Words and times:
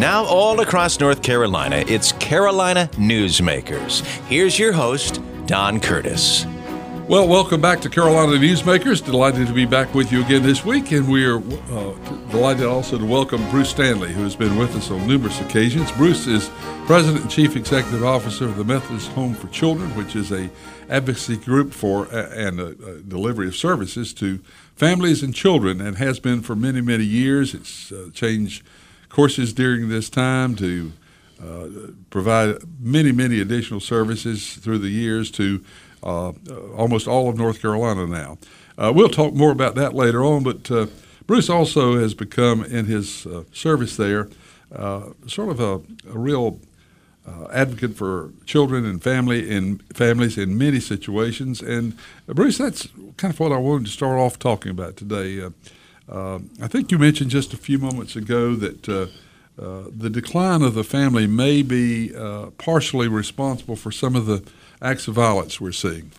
Now, 0.00 0.24
all 0.24 0.60
across 0.60 0.98
North 0.98 1.22
Carolina, 1.22 1.84
it's 1.86 2.12
Carolina 2.12 2.88
Newsmakers. 2.94 4.00
Here's 4.28 4.58
your 4.58 4.72
host, 4.72 5.20
Don 5.44 5.78
Curtis. 5.78 6.46
Well, 7.06 7.28
welcome 7.28 7.60
back 7.60 7.82
to 7.82 7.90
Carolina 7.90 8.32
Newsmakers. 8.32 9.04
Delighted 9.04 9.46
to 9.48 9.52
be 9.52 9.66
back 9.66 9.94
with 9.94 10.10
you 10.10 10.24
again 10.24 10.42
this 10.42 10.64
week, 10.64 10.90
and 10.92 11.06
we 11.06 11.26
are 11.26 11.36
uh, 11.36 11.92
delighted 12.30 12.64
also 12.64 12.96
to 12.96 13.04
welcome 13.04 13.46
Bruce 13.50 13.68
Stanley, 13.68 14.10
who 14.10 14.22
has 14.22 14.34
been 14.34 14.56
with 14.56 14.74
us 14.74 14.90
on 14.90 15.06
numerous 15.06 15.38
occasions. 15.42 15.92
Bruce 15.92 16.26
is 16.26 16.50
President 16.86 17.20
and 17.20 17.30
Chief 17.30 17.54
Executive 17.54 18.02
Officer 18.02 18.46
of 18.46 18.56
the 18.56 18.64
Methodist 18.64 19.08
Home 19.08 19.34
for 19.34 19.48
Children, 19.48 19.94
which 19.96 20.16
is 20.16 20.32
a 20.32 20.48
advocacy 20.88 21.36
group 21.36 21.74
for 21.74 22.06
uh, 22.06 22.30
and 22.30 22.58
uh, 22.58 22.72
delivery 23.06 23.48
of 23.48 23.54
services 23.54 24.14
to 24.14 24.38
families 24.74 25.22
and 25.22 25.34
children, 25.34 25.78
and 25.78 25.98
has 25.98 26.18
been 26.18 26.40
for 26.40 26.56
many, 26.56 26.80
many 26.80 27.04
years. 27.04 27.52
It's 27.52 27.92
uh, 27.92 28.08
changed 28.14 28.62
courses 29.10 29.52
during 29.52 29.88
this 29.88 30.08
time 30.08 30.54
to 30.56 30.92
uh, 31.42 31.66
provide 32.10 32.56
many, 32.80 33.12
many 33.12 33.40
additional 33.40 33.80
services 33.80 34.54
through 34.54 34.78
the 34.78 34.88
years 34.88 35.30
to 35.32 35.62
uh, 36.02 36.32
almost 36.76 37.06
all 37.06 37.28
of 37.28 37.36
North 37.36 37.60
Carolina 37.60 38.06
now. 38.06 38.38
Uh, 38.78 38.92
we'll 38.94 39.08
talk 39.08 39.34
more 39.34 39.50
about 39.50 39.74
that 39.74 39.94
later 39.94 40.24
on, 40.24 40.42
but 40.42 40.70
uh, 40.70 40.86
Bruce 41.26 41.50
also 41.50 41.98
has 41.98 42.14
become, 42.14 42.64
in 42.64 42.86
his 42.86 43.26
uh, 43.26 43.44
service 43.52 43.96
there, 43.96 44.28
uh, 44.74 45.10
sort 45.26 45.50
of 45.50 45.60
a, 45.60 45.74
a 46.10 46.18
real 46.18 46.58
advocate 47.52 47.94
for 47.96 48.32
children 48.44 48.84
and 48.84 49.04
family 49.04 49.48
in 49.48 49.78
families 49.94 50.36
in 50.36 50.58
many 50.58 50.80
situations. 50.80 51.62
And 51.62 51.96
Bruce, 52.26 52.58
that's 52.58 52.88
kind 53.18 53.32
of 53.32 53.38
what 53.38 53.52
I 53.52 53.56
wanted 53.56 53.86
to 53.86 53.92
start 53.92 54.18
off 54.18 54.36
talking 54.36 54.72
about 54.72 54.96
today. 54.96 55.48
Uh, 56.10 56.40
I 56.60 56.66
think 56.66 56.90
you 56.90 56.98
mentioned 56.98 57.30
just 57.30 57.52
a 57.52 57.56
few 57.56 57.78
moments 57.78 58.16
ago 58.16 58.56
that 58.56 58.88
uh, 58.88 59.06
uh, 59.60 59.84
the 59.96 60.10
decline 60.10 60.62
of 60.62 60.74
the 60.74 60.82
family 60.82 61.26
may 61.26 61.62
be 61.62 62.14
uh, 62.14 62.46
partially 62.58 63.06
responsible 63.06 63.76
for 63.76 63.92
some 63.92 64.16
of 64.16 64.26
the 64.26 64.42
acts 64.82 65.06
of 65.06 65.14
violence 65.14 65.60
we're 65.60 65.72
seeing. 65.72 66.10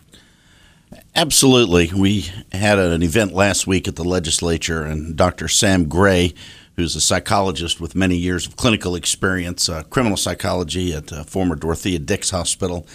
Absolutely. 1.14 1.90
We 1.94 2.26
had 2.52 2.78
an 2.78 3.02
event 3.02 3.32
last 3.32 3.66
week 3.66 3.86
at 3.86 3.96
the 3.96 4.04
legislature, 4.04 4.82
and 4.82 5.16
Dr. 5.16 5.48
Sam 5.48 5.88
Gray, 5.88 6.34
who's 6.76 6.96
a 6.96 7.00
psychologist 7.00 7.80
with 7.80 7.94
many 7.94 8.16
years 8.16 8.46
of 8.46 8.56
clinical 8.56 8.94
experience, 8.94 9.68
uh, 9.68 9.82
criminal 9.84 10.16
psychology 10.16 10.94
at 10.94 11.12
uh, 11.12 11.24
former 11.24 11.54
Dorothea 11.54 11.98
Dix 11.98 12.30
Hospital, 12.30 12.86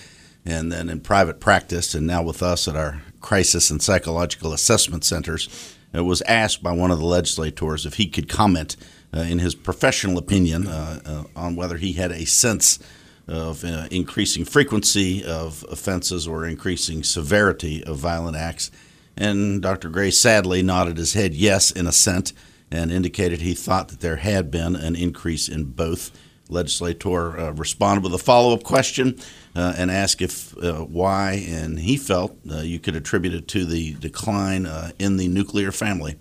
and 0.45 0.71
then 0.71 0.89
in 0.89 1.01
private 1.01 1.39
practice, 1.39 1.93
and 1.93 2.07
now 2.07 2.23
with 2.23 2.41
us 2.41 2.67
at 2.67 2.75
our 2.75 3.01
crisis 3.19 3.69
and 3.69 3.81
psychological 3.81 4.53
assessment 4.53 5.03
centers 5.03 5.76
uh, 5.97 6.03
was 6.03 6.21
asked 6.23 6.61
by 6.61 6.71
one 6.71 6.91
of 6.91 6.99
the 6.99 7.05
legislators 7.05 7.85
if 7.85 7.95
he 7.95 8.07
could 8.07 8.29
comment 8.29 8.75
uh, 9.13 9.19
in 9.19 9.39
his 9.39 9.55
professional 9.55 10.17
opinion 10.17 10.67
uh, 10.67 10.99
uh 11.05 11.23
on 11.35 11.55
whether 11.55 11.77
he 11.77 11.93
had 11.93 12.11
a 12.11 12.25
sense 12.25 12.79
of 13.27 13.63
uh, 13.65 13.87
increasing 13.91 14.45
frequency 14.45 15.23
of 15.23 15.65
offenses 15.69 16.27
or 16.27 16.45
increasing 16.45 17.03
severity 17.03 17.83
of 17.83 17.97
violent 17.97 18.37
acts. 18.37 18.71
And 19.17 19.61
Dr. 19.61 19.89
Gray 19.89 20.11
sadly 20.11 20.61
nodded 20.61 20.97
his 20.97 21.13
head 21.13 21.33
yes 21.33 21.71
in 21.71 21.87
assent 21.87 22.31
and 22.71 22.91
indicated 22.91 23.41
he 23.41 23.53
thought 23.53 23.89
that 23.89 23.99
there 23.99 24.17
had 24.17 24.49
been 24.51 24.75
an 24.75 24.95
increase 24.95 25.49
in 25.49 25.65
both 25.65 26.11
legislator 26.49 27.51
responded 27.53 28.03
with 28.03 28.13
a 28.13 28.17
follow 28.17 28.53
up 28.53 28.63
question 28.63 29.19
uh, 29.57 29.73
and 29.75 29.89
asked 29.89 30.21
if 30.21 30.55
uh, 30.63 30.81
why, 30.81 31.43
and 31.49 31.79
he 31.79 31.97
felt 31.97 32.37
uh, 32.49 32.59
you 32.59 32.79
could 32.79 32.95
attribute 32.95 33.33
it 33.33 33.47
to 33.47 33.65
the 33.65 33.95
decline 33.95 34.67
uh, 34.67 34.91
in 34.99 35.17
the 35.17 35.27
nuclear 35.27 35.71
family. 35.71 36.15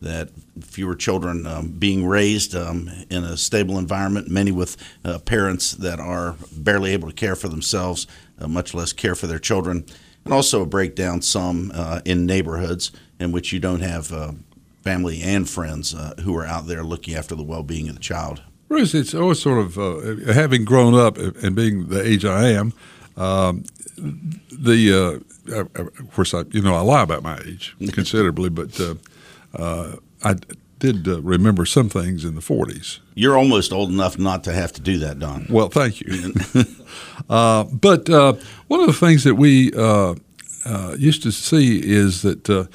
That 0.00 0.30
fewer 0.60 0.96
children 0.96 1.46
um, 1.46 1.68
being 1.68 2.04
raised 2.04 2.56
um, 2.56 2.90
in 3.08 3.22
a 3.22 3.36
stable 3.36 3.78
environment, 3.78 4.28
many 4.28 4.50
with 4.50 4.76
uh, 5.04 5.20
parents 5.20 5.70
that 5.74 6.00
are 6.00 6.34
barely 6.50 6.90
able 6.90 7.06
to 7.06 7.14
care 7.14 7.36
for 7.36 7.46
themselves, 7.46 8.08
much 8.44 8.74
less 8.74 8.92
care 8.92 9.14
for 9.14 9.28
their 9.28 9.38
children, 9.38 9.86
and 10.24 10.34
also 10.34 10.60
a 10.60 10.66
breakdown 10.66 11.22
some 11.22 11.70
in 12.04 12.26
neighborhoods 12.26 12.90
in 13.20 13.30
which 13.30 13.52
you 13.52 13.60
don't 13.60 13.82
have 13.82 14.08
family 14.82 15.22
and 15.22 15.48
friends 15.48 15.94
who 16.24 16.36
are 16.36 16.46
out 16.46 16.66
there 16.66 16.82
looking 16.82 17.14
after 17.14 17.36
the 17.36 17.44
well 17.44 17.62
being 17.62 17.88
of 17.88 17.94
the 17.94 18.00
child. 18.00 18.42
Bruce, 18.72 18.94
it's 18.94 19.14
always 19.14 19.38
sort 19.38 19.58
of 19.58 19.78
uh, 19.78 20.32
having 20.32 20.64
grown 20.64 20.94
up 20.94 21.18
and 21.18 21.54
being 21.54 21.88
the 21.88 22.02
age 22.02 22.24
I 22.24 22.48
am. 22.48 22.72
Um, 23.18 23.64
the 23.98 25.22
uh, 25.46 25.64
of 25.74 26.10
course, 26.14 26.32
I 26.32 26.44
you 26.52 26.62
know 26.62 26.74
I 26.74 26.80
lie 26.80 27.02
about 27.02 27.22
my 27.22 27.38
age 27.46 27.76
considerably, 27.92 28.48
but 28.48 28.80
uh, 28.80 28.94
uh 29.54 29.96
I 30.24 30.36
did 30.78 31.06
uh, 31.06 31.20
remember 31.20 31.66
some 31.66 31.90
things 31.90 32.24
in 32.24 32.34
the 32.34 32.40
40s. 32.40 33.00
You're 33.14 33.36
almost 33.36 33.74
old 33.74 33.90
enough 33.90 34.18
not 34.18 34.42
to 34.44 34.54
have 34.54 34.72
to 34.72 34.80
do 34.80 34.96
that, 35.00 35.18
Don. 35.18 35.46
Well, 35.50 35.68
thank 35.68 36.00
you. 36.00 36.34
Uh, 37.30 37.64
but 37.64 38.08
one 38.08 38.80
of 38.80 38.86
the 38.86 38.92
things 38.92 39.22
that 39.24 39.36
we 39.36 39.70
used 40.98 41.22
to 41.22 41.30
see 41.30 41.78
is 41.78 42.22
that 42.22 42.68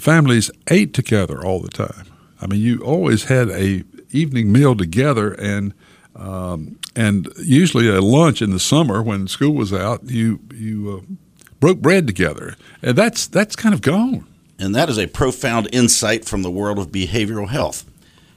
families 0.00 0.50
ate 0.68 0.94
together 0.94 1.44
all 1.44 1.60
the 1.60 1.68
time. 1.68 2.06
I 2.40 2.46
mean, 2.46 2.60
you 2.60 2.80
always 2.80 3.24
had 3.24 3.50
a 3.50 3.84
evening 4.14 4.52
meal 4.52 4.74
together 4.76 5.32
and 5.32 5.74
um, 6.16 6.78
and 6.94 7.28
usually 7.38 7.88
a 7.88 8.00
lunch 8.00 8.40
in 8.40 8.50
the 8.50 8.60
summer 8.60 9.02
when 9.02 9.26
school 9.26 9.54
was 9.54 9.72
out, 9.72 10.08
you 10.08 10.40
you 10.54 11.02
uh, 11.02 11.14
broke 11.60 11.80
bread 11.80 12.06
together, 12.06 12.56
and 12.82 12.96
that's 12.96 13.26
that's 13.26 13.56
kind 13.56 13.74
of 13.74 13.82
gone. 13.82 14.26
And 14.58 14.74
that 14.74 14.88
is 14.88 14.98
a 14.98 15.08
profound 15.08 15.68
insight 15.72 16.24
from 16.24 16.42
the 16.42 16.50
world 16.50 16.78
of 16.78 16.88
behavioral 16.88 17.48
health. 17.48 17.84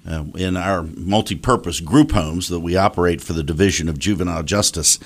Uh, 0.09 0.23
in 0.35 0.55
our 0.55 0.83
multi-purpose 0.83 1.81
group 1.81 2.13
homes 2.13 2.47
that 2.47 2.61
we 2.61 2.77
operate 2.77 3.19
for 3.19 3.33
the 3.33 3.44
Division 3.44 3.89
of 3.89 3.99
Juvenile 3.99 4.41
Justice, 4.41 4.99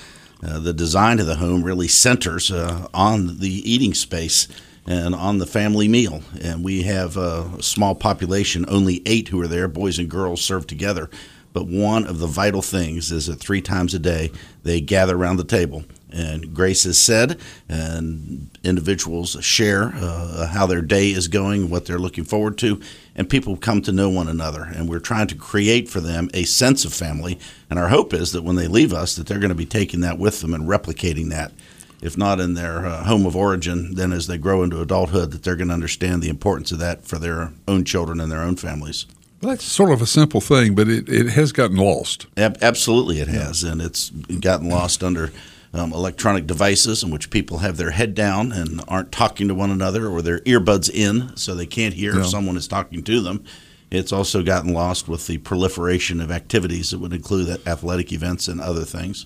uh, 0.43 0.59
the 0.59 0.73
design 0.73 1.19
of 1.19 1.25
the 1.25 1.37
home 1.37 1.63
really 1.63 1.87
centers 1.87 2.51
uh, 2.51 2.87
on 2.93 3.39
the 3.39 3.49
eating 3.49 3.95
space 3.95 4.47
and 4.85 5.13
on 5.13 5.37
the 5.37 5.45
family 5.45 5.87
meal. 5.87 6.21
And 6.41 6.63
we 6.63 6.83
have 6.83 7.17
a 7.17 7.61
small 7.61 7.95
population, 7.95 8.65
only 8.67 9.01
eight 9.05 9.29
who 9.29 9.41
are 9.41 9.47
there, 9.47 9.67
boys 9.67 9.99
and 9.99 10.09
girls 10.09 10.41
served 10.41 10.69
together. 10.69 11.09
But 11.53 11.67
one 11.67 12.05
of 12.05 12.19
the 12.19 12.27
vital 12.27 12.61
things 12.61 13.11
is 13.11 13.27
that 13.27 13.39
three 13.39 13.61
times 13.61 13.93
a 13.93 13.99
day 13.99 14.31
they 14.63 14.79
gather 14.79 15.17
around 15.17 15.37
the 15.37 15.43
table. 15.43 15.83
And 16.13 16.53
grace 16.53 16.85
is 16.85 17.01
said, 17.01 17.39
and 17.69 18.49
individuals 18.65 19.37
share 19.39 19.93
uh, 19.95 20.47
how 20.47 20.65
their 20.65 20.81
day 20.81 21.11
is 21.11 21.29
going, 21.29 21.69
what 21.69 21.85
they're 21.85 21.99
looking 21.99 22.25
forward 22.25 22.57
to, 22.59 22.81
and 23.15 23.29
people 23.29 23.55
come 23.55 23.81
to 23.83 23.93
know 23.93 24.09
one 24.09 24.27
another. 24.27 24.63
And 24.63 24.89
we're 24.89 24.99
trying 24.99 25.27
to 25.27 25.35
create 25.35 25.87
for 25.87 26.01
them 26.01 26.29
a 26.33 26.43
sense 26.43 26.83
of 26.83 26.93
family. 26.93 27.39
And 27.69 27.79
our 27.79 27.87
hope 27.87 28.13
is 28.13 28.33
that 28.33 28.43
when 28.43 28.57
they 28.57 28.67
leave 28.67 28.93
us, 28.93 29.15
that 29.15 29.27
they're 29.27 29.39
going 29.39 29.49
to 29.49 29.55
be 29.55 29.65
taking 29.65 30.01
that 30.01 30.19
with 30.19 30.41
them 30.41 30.53
and 30.53 30.67
replicating 30.67 31.29
that 31.29 31.53
if 32.01 32.17
not 32.17 32.39
in 32.39 32.55
their 32.55 32.85
uh, 32.85 33.03
home 33.03 33.25
of 33.25 33.35
origin, 33.35 33.95
then 33.95 34.11
as 34.11 34.27
they 34.27 34.37
grow 34.37 34.63
into 34.63 34.81
adulthood, 34.81 35.31
that 35.31 35.43
they're 35.43 35.55
going 35.55 35.67
to 35.67 35.73
understand 35.73 36.21
the 36.21 36.29
importance 36.29 36.71
of 36.71 36.79
that 36.79 37.05
for 37.05 37.17
their 37.17 37.53
own 37.67 37.83
children 37.85 38.19
and 38.19 38.31
their 38.31 38.41
own 38.41 38.55
families. 38.55 39.05
Well, 39.41 39.51
that's 39.51 39.63
sort 39.63 39.91
of 39.91 40.01
a 40.01 40.07
simple 40.07 40.41
thing, 40.41 40.75
but 40.75 40.87
it, 40.87 41.09
it 41.09 41.29
has 41.29 41.51
gotten 41.51 41.77
lost. 41.77 42.27
Ab- 42.37 42.57
absolutely, 42.61 43.19
it 43.19 43.27
has, 43.27 43.63
and 43.63 43.81
it's 43.81 44.09
gotten 44.09 44.69
lost 44.69 45.03
under 45.03 45.31
um, 45.73 45.93
electronic 45.93 46.47
devices 46.47 47.01
in 47.01 47.11
which 47.11 47.29
people 47.29 47.59
have 47.59 47.77
their 47.77 47.91
head 47.91 48.13
down 48.13 48.51
and 48.51 48.81
aren't 48.87 49.11
talking 49.11 49.47
to 49.47 49.55
one 49.55 49.71
another 49.71 50.07
or 50.07 50.21
their 50.21 50.39
earbuds 50.41 50.89
in 50.89 51.35
so 51.37 51.55
they 51.55 51.65
can't 51.65 51.93
hear 51.93 52.13
yeah. 52.13 52.21
if 52.21 52.27
someone 52.27 52.57
is 52.57 52.67
talking 52.67 53.03
to 53.03 53.21
them. 53.21 53.43
It's 53.89 54.13
also 54.13 54.41
gotten 54.43 54.73
lost 54.73 55.07
with 55.07 55.27
the 55.27 55.37
proliferation 55.39 56.21
of 56.21 56.31
activities 56.31 56.91
that 56.91 56.99
would 56.99 57.13
include 57.13 57.49
athletic 57.67 58.13
events 58.13 58.47
and 58.47 58.61
other 58.61 58.85
things. 58.85 59.25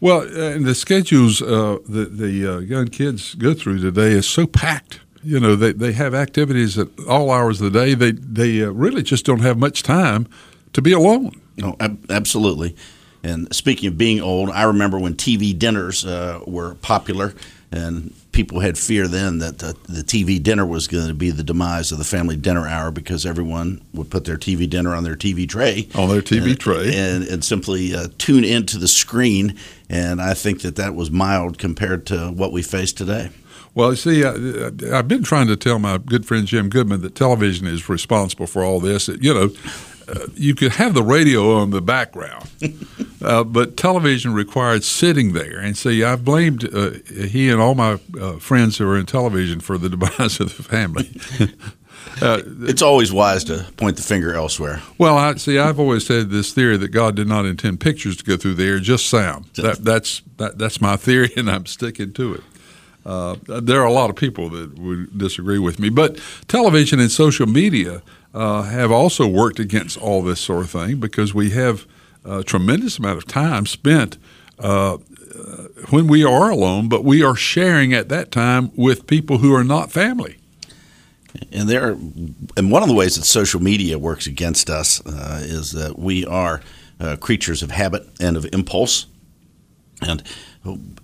Well, 0.00 0.22
uh, 0.22 0.58
the 0.58 0.74
schedules 0.74 1.42
uh, 1.42 1.78
that 1.88 2.16
the 2.16 2.46
uh, 2.46 2.58
young 2.60 2.86
kids 2.88 3.34
go 3.34 3.52
through 3.52 3.80
today 3.80 4.12
is 4.12 4.26
so 4.26 4.46
packed. 4.46 5.00
You 5.22 5.38
know, 5.38 5.54
they, 5.56 5.72
they 5.72 5.92
have 5.92 6.14
activities 6.14 6.78
at 6.78 6.88
all 7.06 7.30
hours 7.30 7.60
of 7.60 7.70
the 7.70 7.78
day. 7.78 7.92
They 7.92 8.12
they 8.12 8.62
uh, 8.62 8.70
really 8.70 9.02
just 9.02 9.26
don't 9.26 9.40
have 9.40 9.58
much 9.58 9.82
time 9.82 10.26
to 10.72 10.80
be 10.80 10.92
alone. 10.92 11.38
No, 11.58 11.76
ab- 11.78 12.10
absolutely. 12.10 12.74
And 13.22 13.54
speaking 13.54 13.88
of 13.88 13.98
being 13.98 14.22
old, 14.22 14.48
I 14.48 14.62
remember 14.62 14.98
when 14.98 15.14
TV 15.14 15.56
dinners 15.58 16.06
uh, 16.06 16.40
were 16.46 16.76
popular, 16.76 17.34
and 17.70 18.14
people 18.32 18.60
had 18.60 18.78
fear 18.78 19.08
then 19.08 19.38
that 19.38 19.58
the, 19.58 19.76
the 19.88 20.02
TV 20.02 20.42
dinner 20.42 20.64
was 20.64 20.86
going 20.86 21.08
to 21.08 21.14
be 21.14 21.30
the 21.30 21.42
demise 21.42 21.92
of 21.92 21.98
the 21.98 22.04
family 22.04 22.36
dinner 22.36 22.66
hour 22.66 22.90
because 22.90 23.26
everyone 23.26 23.82
would 23.92 24.10
put 24.10 24.24
their 24.24 24.36
TV 24.36 24.68
dinner 24.68 24.94
on 24.94 25.04
their 25.04 25.16
TV 25.16 25.48
tray. 25.48 25.88
On 25.94 26.08
their 26.08 26.22
TV 26.22 26.50
and, 26.50 26.60
tray. 26.60 26.94
And, 26.94 27.24
and 27.24 27.44
simply 27.44 27.94
uh, 27.94 28.08
tune 28.18 28.44
into 28.44 28.78
the 28.78 28.88
screen. 28.88 29.56
And 29.88 30.20
I 30.20 30.34
think 30.34 30.62
that 30.62 30.76
that 30.76 30.94
was 30.94 31.10
mild 31.10 31.58
compared 31.58 32.06
to 32.06 32.30
what 32.30 32.52
we 32.52 32.62
face 32.62 32.92
today. 32.92 33.30
Well, 33.74 33.90
you 33.90 33.96
see, 33.96 34.24
I, 34.24 34.94
have 34.94 35.08
been 35.08 35.22
trying 35.22 35.46
to 35.46 35.56
tell 35.56 35.78
my 35.78 35.98
good 35.98 36.26
friend 36.26 36.46
Jim 36.46 36.68
Goodman 36.68 37.02
that 37.02 37.14
television 37.14 37.66
is 37.66 37.88
responsible 37.88 38.46
for 38.46 38.64
all 38.64 38.80
this. 38.80 39.06
You 39.08 39.32
know, 39.32 39.50
uh, 40.08 40.26
you 40.34 40.54
could 40.54 40.72
have 40.72 40.94
the 40.94 41.02
radio 41.02 41.56
on 41.56 41.70
the 41.70 41.80
background, 41.80 42.50
uh, 43.22 43.44
but 43.44 43.76
television 43.76 44.34
required 44.34 44.84
sitting 44.84 45.32
there. 45.32 45.58
And 45.58 45.76
see, 45.76 46.02
I've 46.04 46.24
blamed 46.24 46.72
uh, 46.74 46.90
he 47.08 47.50
and 47.50 47.60
all 47.60 47.74
my 47.74 47.98
uh, 48.20 48.38
friends 48.38 48.78
who 48.78 48.88
are 48.88 48.98
in 48.98 49.06
television 49.06 49.60
for 49.60 49.78
the 49.78 49.88
demise 49.96 50.40
of 50.40 50.56
the 50.56 50.62
family. 50.62 51.10
Uh, 52.22 52.42
it's 52.62 52.82
always 52.82 53.12
wise 53.12 53.44
to 53.44 53.64
point 53.76 53.96
the 53.96 54.02
finger 54.02 54.34
elsewhere. 54.34 54.82
Well, 54.98 55.16
I 55.16 55.34
see. 55.34 55.58
I've 55.58 55.78
always 55.78 56.06
said 56.06 56.30
this 56.30 56.52
theory 56.52 56.76
that 56.76 56.88
God 56.88 57.14
did 57.14 57.28
not 57.28 57.46
intend 57.46 57.80
pictures 57.80 58.16
to 58.18 58.24
go 58.24 58.36
through 58.36 58.54
the 58.54 58.64
air, 58.64 58.78
just 58.78 59.06
sound. 59.06 59.46
That, 59.54 59.84
that's 59.84 60.22
that, 60.36 60.58
that's 60.58 60.80
my 60.80 60.96
theory, 60.96 61.30
and 61.36 61.50
I'm 61.50 61.66
sticking 61.66 62.12
to 62.14 62.34
it. 62.34 62.42
Uh, 63.04 63.36
there 63.46 63.80
are 63.80 63.86
a 63.86 63.92
lot 63.92 64.10
of 64.10 64.16
people 64.16 64.50
that 64.50 64.78
would 64.78 65.16
disagree 65.16 65.58
with 65.58 65.78
me, 65.78 65.88
but 65.88 66.20
television 66.48 67.00
and 67.00 67.10
social 67.10 67.46
media 67.46 68.02
uh, 68.34 68.62
have 68.62 68.92
also 68.92 69.26
worked 69.26 69.58
against 69.58 69.98
all 69.98 70.22
this 70.22 70.40
sort 70.40 70.62
of 70.62 70.70
thing 70.70 71.00
because 71.00 71.34
we 71.34 71.50
have 71.50 71.86
a 72.24 72.42
tremendous 72.42 72.98
amount 72.98 73.18
of 73.18 73.26
time 73.26 73.66
spent 73.66 74.18
uh, 74.58 74.98
when 75.90 76.06
we 76.06 76.24
are 76.24 76.50
alone, 76.50 76.88
but 76.88 77.04
we 77.04 77.22
are 77.22 77.34
sharing 77.34 77.92
at 77.94 78.08
that 78.08 78.30
time 78.30 78.70
with 78.76 79.06
people 79.06 79.38
who 79.38 79.54
are 79.54 79.64
not 79.64 79.90
family. 79.90 80.36
And 81.52 81.68
there, 81.68 81.90
and 82.56 82.70
one 82.70 82.82
of 82.82 82.88
the 82.88 82.94
ways 82.94 83.16
that 83.16 83.24
social 83.24 83.62
media 83.62 83.98
works 83.98 84.26
against 84.26 84.68
us 84.68 85.04
uh, 85.06 85.40
is 85.42 85.72
that 85.72 85.98
we 85.98 86.26
are 86.26 86.60
uh, 86.98 87.16
creatures 87.16 87.62
of 87.62 87.70
habit 87.70 88.06
and 88.20 88.36
of 88.36 88.46
impulse, 88.52 89.06
and 90.02 90.22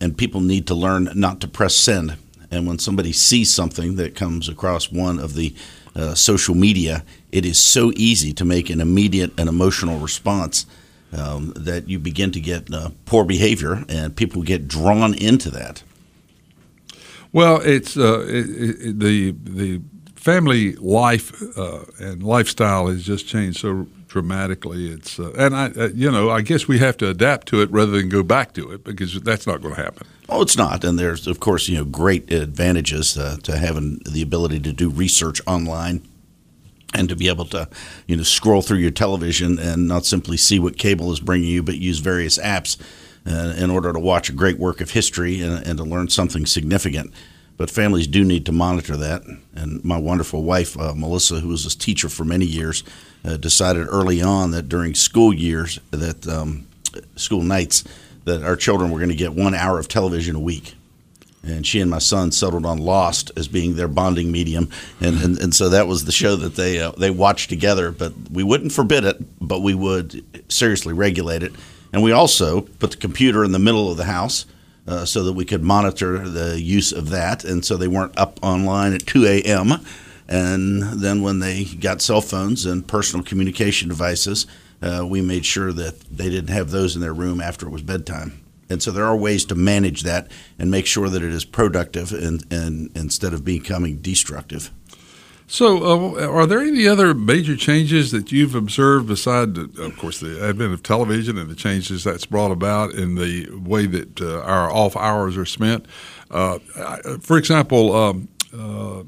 and 0.01 0.19
people 0.19 0.41
need 0.41 0.67
to 0.67 0.75
learn 0.75 1.09
not 1.15 1.41
to 1.41 1.49
press 1.49 1.75
send. 1.75 2.17
And 2.51 2.67
when 2.67 2.79
somebody 2.79 3.13
sees 3.13 3.53
something 3.53 3.97
that 3.97 4.15
comes 4.15 4.49
across 4.49 4.93
one 4.93 5.19
of 5.19 5.35
the 5.35 5.55
uh, 5.97 6.15
social 6.15 6.55
media, 6.55 7.05
it 7.33 7.45
is 7.45 7.59
so 7.59 7.91
easy 7.97 8.33
to 8.35 8.45
make 8.45 8.71
an 8.71 8.81
immediate 8.81 9.33
and 9.39 9.49
emotional 9.49 9.99
response 9.99 10.67
um, 11.13 11.53
that 11.57 11.89
you 11.89 11.99
begin 11.99 12.31
to 12.33 12.41
get 12.41 12.73
uh, 12.73 12.91
poor 13.07 13.25
behavior, 13.25 13.85
and 13.89 14.15
people 14.15 14.43
get 14.43 14.69
drawn 14.69 15.15
into 15.15 15.51
that. 15.51 15.83
Well, 17.33 17.61
it's 17.63 17.97
uh, 17.97 18.21
it, 18.29 18.47
it, 18.49 19.01
the 19.01 19.31
the 19.31 19.81
family 20.15 20.75
life 20.77 21.43
uh, 21.57 21.85
and 21.99 22.23
lifestyle 22.23 22.89
has 22.89 23.03
just 23.03 23.27
changed 23.27 23.61
so 23.61 23.87
dramatically. 24.17 24.89
It's 24.89 25.19
uh, 25.19 25.35
and 25.37 25.55
I, 25.55 25.67
uh, 25.67 25.89
you 25.95 26.11
know, 26.11 26.31
I 26.31 26.41
guess 26.41 26.67
we 26.67 26.79
have 26.79 26.97
to 26.99 27.11
adapt 27.11 27.49
to 27.49 27.61
it 27.61 27.71
rather 27.71 27.93
than 27.93 28.09
go 28.09 28.23
back 28.23 28.55
to 28.55 28.71
it 28.71 28.83
because 28.83 29.21
that's 29.21 29.47
not 29.47 29.61
going 29.61 29.75
to 29.75 29.83
happen. 29.83 30.07
Oh, 30.31 30.41
it's 30.41 30.57
not, 30.57 30.85
and 30.85 30.99
there's 30.99 31.27
of 31.27 31.39
course 31.39 31.69
you 31.69 31.77
know 31.77 31.85
great 31.85 32.33
advantages 32.33 33.19
uh, 33.19 33.37
to 33.43 33.59
having 33.59 34.01
the 34.11 34.23
ability 34.23 34.61
to 34.61 34.73
do 34.73 34.89
research 34.89 35.43
online 35.47 36.01
and 36.95 37.11
to 37.11 37.17
be 37.17 37.29
able 37.29 37.45
to 37.45 37.69
you 38.07 38.17
know 38.17 38.23
scroll 38.23 38.63
through 38.63 38.79
your 38.79 38.91
television 38.91 39.59
and 39.59 39.87
not 39.87 40.07
simply 40.07 40.39
see 40.39 40.59
what 40.59 40.79
cable 40.79 41.13
is 41.13 41.21
bringing 41.21 41.51
you, 41.51 41.63
but 41.63 41.77
use 41.77 41.99
various 41.99 42.39
apps 42.39 42.81
uh, 43.27 43.53
in 43.59 43.71
order 43.71 43.93
to 43.93 43.99
watch 43.99 44.31
a 44.31 44.33
great 44.33 44.59
work 44.59 44.81
of 44.81 44.93
history 44.93 45.43
and, 45.43 45.67
and, 45.67 45.77
to 45.77 45.85
learn 45.85 46.09
something 46.09 46.47
significant. 46.47 47.13
But 47.57 47.71
families 47.71 48.07
do 48.07 48.25
need 48.25 48.45
to 48.47 48.53
monitor 48.53 48.97
that. 48.97 49.23
And 49.55 49.83
my 49.85 49.99
wonderful 49.99 50.43
wife, 50.43 50.79
uh, 50.79 50.95
Melissa, 50.95 51.41
who 51.41 51.49
was 51.49 51.65
a 51.65 51.79
teacher 51.79 52.09
for 52.09 52.25
many 52.25 52.45
years, 52.45 52.85
uh, 53.25 53.37
decided 53.39 53.87
early 53.89 54.21
on 54.21 54.51
that 54.51 54.69
during 54.69 54.95
school 54.95 55.33
years, 55.33 55.81
that 55.91 56.27
um, 56.29 56.67
school 57.17 57.43
nights, 57.43 57.85
that 58.25 58.43
our 58.43 58.57
children 58.57 58.91
were 58.91 58.99
going 58.99 59.11
to 59.11 59.17
get 59.17 59.33
one 59.33 59.55
hour 59.55 59.79
of 59.79 59.89
television 59.89 60.37
a 60.37 60.41
week 60.41 60.75
and 61.47 61.67
she 61.67 61.81
and 61.81 61.91
my 61.91 61.99
son 61.99 62.33
settled 62.33 62.67
on 62.67 62.79
Lost 62.79 63.31
as 63.37 63.49
being 63.49 63.77
their 63.77 63.89
bonding 63.89 64.33
medium, 64.33 64.69
and 65.01 65.23
and, 65.23 65.39
and 65.39 65.55
so 65.55 65.69
that 65.69 65.87
was 65.87 66.05
the 66.05 66.13
show 66.13 66.37
that 66.37 66.57
they 66.57 66.81
uh, 66.81 66.93
they 66.93 67.11
watched 67.11 67.49
together. 67.49 67.91
But 67.93 68.13
we 68.31 68.43
wouldn't 68.43 68.73
forbid 68.73 69.05
it, 69.05 69.17
but 69.41 69.61
we 69.61 69.75
would 69.75 70.25
seriously 70.53 70.93
regulate 70.93 71.43
it, 71.43 71.53
and 71.93 72.03
we 72.03 72.13
also 72.13 72.63
put 72.63 72.91
the 72.93 72.97
computer 72.97 73.45
in 73.45 73.53
the 73.53 73.59
middle 73.59 73.91
of 73.91 73.97
the 73.97 74.05
house. 74.05 74.47
Uh, 74.89 75.05
so 75.05 75.25
that 75.25 75.33
we 75.33 75.45
could 75.45 75.65
monitor 75.65 76.29
the 76.29 76.61
use 76.61 76.93
of 76.93 77.11
that, 77.11 77.43
and 77.43 77.65
so 77.65 77.77
they 77.77 77.89
weren't 77.89 78.17
up 78.17 78.39
online 78.41 78.95
at 78.95 79.05
2 79.05 79.27
a.m. 79.27 79.73
And 80.29 80.83
then 80.83 81.23
when 81.23 81.41
they 81.41 81.65
got 81.65 82.01
cell 82.01 82.21
phones 82.21 82.65
and 82.67 82.87
personal 82.87 83.25
communication 83.25 83.89
devices, 83.89 84.47
uh, 84.83 85.05
we 85.05 85.21
made 85.21 85.45
sure 85.45 85.73
that 85.73 86.01
they 86.03 86.29
didn't 86.29 86.51
have 86.51 86.71
those 86.71 86.95
in 86.95 87.03
their 87.03 87.15
room 87.15 87.41
after 87.41 87.67
it 87.67 87.71
was 87.71 87.83
bedtime. 87.83 88.43
And 88.69 88.83
so 88.83 88.91
there 88.91 89.05
are 89.05 89.17
ways 89.17 89.45
to 89.47 89.55
manage 89.55 90.03
that 90.03 90.31
and 90.59 90.71
make 90.71 90.87
sure 90.87 91.09
that 91.09 91.23
it 91.23 91.33
is 91.33 91.45
productive 91.45 92.13
and, 92.13 92.45
and 92.53 92.91
instead 92.97 93.33
of 93.33 93.45
becoming 93.45 93.99
destructive. 93.99 94.71
So, 95.49 96.17
uh, 96.17 96.29
are 96.29 96.47
there 96.47 96.61
any 96.61 96.89
other 96.89 97.15
major 97.15 97.57
changes 97.57 98.11
that 98.11 98.33
you've 98.33 98.57
observed 98.57 99.07
beside, 99.07 99.57
of 99.57 99.97
course, 99.97 100.19
the 100.19 100.45
advent 100.45 100.75
of 100.75 100.83
television 100.83 101.39
and 101.39 101.49
the 101.49 101.55
changes 101.55 102.03
that's 102.03 102.27
brought 102.27 102.51
about 102.51 102.95
in 102.95 103.15
the 103.15 103.49
way 103.51 103.87
that 103.87 104.21
uh, 104.21 104.41
our 104.43 104.71
off 104.73 104.97
hours 104.97 105.37
are 105.37 105.45
spent? 105.45 105.87
Uh, 106.33 106.59
for 107.21 107.39
example, 107.39 107.95
um, 107.95 108.29
uh, 108.53 109.05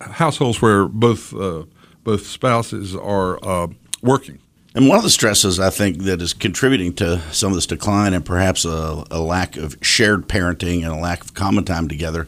households 0.00 0.60
where 0.60 0.86
both 0.86 1.32
uh, 1.34 1.64
both 2.02 2.26
spouses 2.26 2.96
are 2.96 3.38
uh, 3.44 3.68
working 4.02 4.40
and 4.74 4.88
one 4.88 4.98
of 4.98 5.02
the 5.02 5.10
stresses 5.10 5.58
I 5.58 5.70
think 5.70 6.02
that 6.04 6.22
is 6.22 6.32
contributing 6.32 6.94
to 6.94 7.20
some 7.32 7.50
of 7.50 7.56
this 7.56 7.66
decline 7.66 8.14
and 8.14 8.24
perhaps 8.24 8.64
a, 8.64 9.04
a, 9.10 9.20
lack 9.20 9.56
of 9.56 9.76
shared 9.82 10.28
parenting 10.28 10.84
and 10.84 10.92
a 10.92 10.96
lack 10.96 11.22
of 11.22 11.34
common 11.34 11.64
time 11.64 11.88
together, 11.88 12.26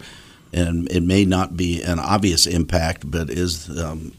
and 0.52 0.90
it 0.90 1.02
may 1.02 1.24
not 1.24 1.56
be 1.56 1.82
an 1.82 1.98
obvious 1.98 2.46
impact, 2.46 3.10
but 3.10 3.30
is 3.30 3.70
um, 3.78 4.12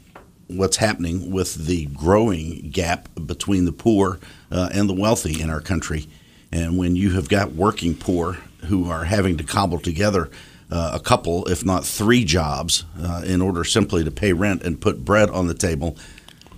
what's 0.47 0.77
happening 0.77 1.31
with 1.31 1.67
the 1.67 1.85
growing 1.87 2.69
gap 2.69 3.09
between 3.25 3.65
the 3.65 3.71
poor 3.71 4.19
uh, 4.51 4.69
and 4.73 4.89
the 4.89 4.93
wealthy 4.93 5.41
in 5.41 5.49
our 5.49 5.61
country. 5.61 6.07
And 6.51 6.77
when 6.77 6.95
you 6.95 7.11
have 7.11 7.29
got 7.29 7.53
working 7.53 7.95
poor 7.95 8.33
who 8.65 8.89
are 8.89 9.05
having 9.05 9.37
to 9.37 9.43
cobble 9.43 9.79
together 9.79 10.29
uh, 10.71 10.91
a 10.93 10.99
couple, 10.99 11.45
if 11.45 11.65
not 11.65 11.85
three 11.85 12.23
jobs, 12.23 12.85
uh, 12.99 13.23
in 13.25 13.41
order 13.41 13.63
simply 13.63 14.03
to 14.03 14.11
pay 14.11 14.33
rent 14.33 14.63
and 14.63 14.79
put 14.81 15.03
bread 15.03 15.29
on 15.29 15.47
the 15.47 15.53
table, 15.53 15.97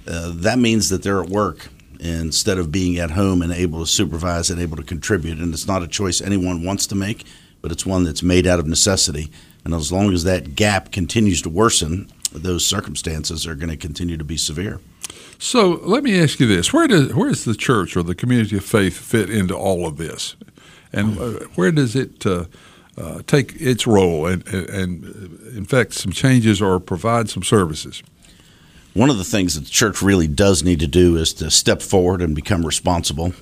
uh, 0.07 0.31
that 0.35 0.59
means 0.59 0.89
that 0.89 1.03
they're 1.03 1.23
at 1.23 1.29
work 1.29 1.69
instead 1.99 2.57
of 2.57 2.71
being 2.71 2.97
at 2.99 3.11
home 3.11 3.41
and 3.41 3.51
able 3.51 3.79
to 3.79 3.87
supervise 3.87 4.49
and 4.49 4.61
able 4.61 4.77
to 4.77 4.83
contribute. 4.83 5.39
And 5.39 5.53
it's 5.53 5.67
not 5.67 5.81
a 5.83 5.87
choice 5.87 6.21
anyone 6.21 6.63
wants 6.63 6.87
to 6.87 6.95
make, 6.95 7.25
but 7.61 7.71
it's 7.71 7.85
one 7.85 8.03
that's 8.03 8.21
made 8.21 8.45
out 8.45 8.59
of 8.59 8.67
necessity. 8.67 9.31
And 9.65 9.73
as 9.73 9.91
long 9.91 10.13
as 10.13 10.23
that 10.23 10.55
gap 10.55 10.91
continues 10.91 11.41
to 11.41 11.49
worsen, 11.49 12.07
those 12.31 12.65
circumstances 12.65 13.47
are 13.47 13.55
going 13.55 13.69
to 13.69 13.77
continue 13.77 14.15
to 14.15 14.23
be 14.23 14.37
severe. 14.37 14.79
So 15.37 15.81
let 15.83 16.03
me 16.03 16.19
ask 16.19 16.39
you 16.39 16.47
this: 16.47 16.71
Where 16.71 16.87
does 16.87 17.13
where 17.13 17.29
does 17.29 17.43
the 17.43 17.55
church 17.55 17.97
or 17.97 18.03
the 18.03 18.15
community 18.15 18.57
of 18.57 18.63
faith 18.63 18.97
fit 18.97 19.29
into 19.29 19.55
all 19.55 19.85
of 19.85 19.97
this, 19.97 20.35
and 20.93 21.17
uh, 21.19 21.31
where 21.55 21.71
does 21.71 21.95
it 21.95 22.25
uh, 22.25 22.45
uh, 22.97 23.21
take 23.27 23.59
its 23.59 23.85
role 23.85 24.27
and, 24.27 24.47
and, 24.47 25.03
effect 25.57 25.93
some 25.93 26.11
changes 26.11 26.61
or 26.61 26.79
provide 26.79 27.29
some 27.29 27.43
services? 27.43 28.01
One 28.93 29.09
of 29.09 29.17
the 29.17 29.25
things 29.25 29.55
that 29.55 29.65
the 29.65 29.69
church 29.69 30.01
really 30.01 30.27
does 30.27 30.63
need 30.63 30.79
to 30.79 30.87
do 30.87 31.17
is 31.17 31.33
to 31.33 31.51
step 31.51 31.81
forward 31.81 32.21
and 32.21 32.33
become 32.33 32.65
responsible. 32.65 33.33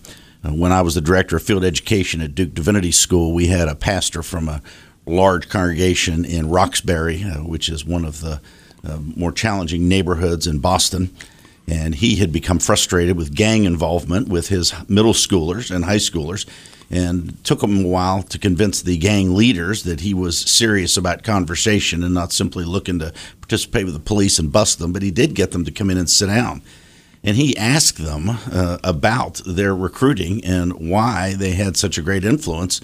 Uh, 0.43 0.51
when 0.51 0.71
I 0.71 0.81
was 0.81 0.95
the 0.95 1.01
director 1.01 1.36
of 1.36 1.43
field 1.43 1.63
education 1.63 2.21
at 2.21 2.33
Duke 2.33 2.55
Divinity 2.55 2.91
School, 2.91 3.33
we 3.33 3.48
had 3.48 3.67
a 3.67 3.75
pastor 3.75 4.24
from 4.24 4.50
a 4.50 4.62
large 5.05 5.50
congregation 5.50 6.25
in 6.25 6.50
Roxbury, 6.50 7.24
uh, 7.24 7.43
which 7.43 7.69
is 7.69 7.86
one 7.86 8.05
of 8.05 8.22
the 8.22 8.41
uh, 8.86 8.98
more 9.15 9.31
challenging 9.31 9.88
neighborhoods 9.88 10.48
in 10.48 10.60
Boston. 10.60 11.13
And 11.67 11.95
he 11.95 12.17
had 12.17 12.33
become 12.33 12.60
frustrated 12.60 13.15
with 13.15 13.36
gang 13.36 13.63
involvement 13.63 14.27
with 14.27 14.50
his 14.50 14.74
middle 14.89 15.13
schoolers 15.13 15.74
and 15.74 15.86
high 15.86 15.95
schoolers 15.95 16.45
and 16.91 17.41
took 17.43 17.63
him 17.63 17.86
a 17.86 17.88
while 17.88 18.22
to 18.24 18.38
convince 18.38 18.81
the 18.81 18.98
gang 18.98 19.33
leaders 19.33 19.83
that 19.83 20.01
he 20.01 20.13
was 20.13 20.39
serious 20.39 20.98
about 20.98 21.24
conversation 21.24 22.03
and 22.03 22.13
not 22.13 22.33
simply 22.33 22.65
looking 22.65 23.00
to 23.00 23.13
participate 23.39 23.86
with 23.86 23.93
the 23.93 24.00
police 24.00 24.38
and 24.38 24.51
bust 24.51 24.79
them. 24.79 24.91
But 24.91 25.01
he 25.01 25.12
did 25.12 25.33
get 25.33 25.51
them 25.51 25.63
to 25.65 25.72
come 25.72 25.89
in 25.89 25.98
and 25.98 26.10
sit 26.10 26.27
down. 26.27 26.62
And 27.24 27.38
he 27.38 27.55
asked 27.55 27.98
them 27.98 28.29
uh, 28.29 28.79
about 28.83 29.41
their 29.45 29.74
recruiting 29.74 30.43
and 30.43 30.74
why 30.74 31.36
they 31.36 31.51
had 31.51 31.77
such 31.77 31.98
a 31.98 32.01
great 32.01 32.25
influence. 32.25 32.81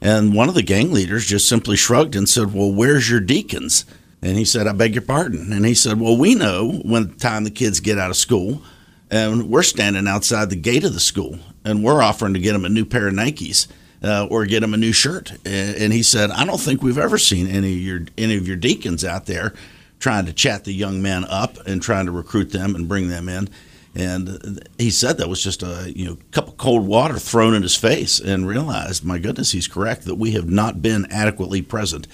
And 0.00 0.34
one 0.34 0.48
of 0.48 0.54
the 0.54 0.62
gang 0.62 0.92
leaders 0.92 1.26
just 1.26 1.48
simply 1.48 1.76
shrugged 1.76 2.16
and 2.16 2.28
said, 2.28 2.54
Well, 2.54 2.72
where's 2.72 3.10
your 3.10 3.20
deacons? 3.20 3.84
And 4.22 4.36
he 4.36 4.44
said, 4.44 4.66
I 4.66 4.72
beg 4.72 4.94
your 4.94 5.02
pardon. 5.02 5.52
And 5.52 5.64
he 5.64 5.74
said, 5.74 6.00
Well, 6.00 6.16
we 6.16 6.34
know 6.34 6.80
when 6.84 7.14
time 7.16 7.44
the 7.44 7.50
kids 7.50 7.80
get 7.80 7.98
out 7.98 8.10
of 8.10 8.16
school, 8.16 8.62
and 9.10 9.50
we're 9.50 9.62
standing 9.62 10.06
outside 10.06 10.50
the 10.50 10.56
gate 10.56 10.84
of 10.84 10.94
the 10.94 11.00
school 11.00 11.38
and 11.64 11.84
we're 11.84 12.02
offering 12.02 12.34
to 12.34 12.40
get 12.40 12.52
them 12.52 12.64
a 12.64 12.68
new 12.68 12.84
pair 12.84 13.08
of 13.08 13.14
Nikes 13.14 13.66
uh, 14.02 14.26
or 14.30 14.46
get 14.46 14.60
them 14.60 14.72
a 14.72 14.78
new 14.78 14.92
shirt. 14.92 15.32
And 15.44 15.92
he 15.92 16.02
said, 16.02 16.30
I 16.30 16.44
don't 16.44 16.60
think 16.60 16.82
we've 16.82 16.98
ever 16.98 17.18
seen 17.18 17.46
any 17.48 17.72
of 17.74 17.80
your 17.80 18.00
any 18.16 18.36
of 18.36 18.46
your 18.46 18.56
deacons 18.56 19.04
out 19.04 19.26
there 19.26 19.52
trying 19.98 20.26
to 20.26 20.32
chat 20.32 20.64
the 20.64 20.72
young 20.72 21.02
men 21.02 21.24
up 21.26 21.58
and 21.66 21.82
trying 21.82 22.06
to 22.06 22.12
recruit 22.12 22.52
them 22.52 22.74
and 22.74 22.88
bring 22.88 23.08
them 23.08 23.28
in. 23.28 23.48
And 23.94 24.62
he 24.78 24.90
said 24.90 25.18
that 25.18 25.28
was 25.28 25.42
just 25.42 25.62
a 25.62 25.92
you 25.94 26.04
know 26.04 26.18
cup 26.30 26.48
of 26.48 26.56
cold 26.56 26.86
water 26.86 27.18
thrown 27.18 27.54
in 27.54 27.62
his 27.62 27.76
face, 27.76 28.20
and 28.20 28.46
realized, 28.46 29.04
my 29.04 29.18
goodness, 29.18 29.52
he's 29.52 29.66
correct 29.66 30.04
that 30.04 30.14
we 30.14 30.32
have 30.32 30.48
not 30.48 30.80
been 30.80 31.10
adequately 31.10 31.60
present, 31.60 32.06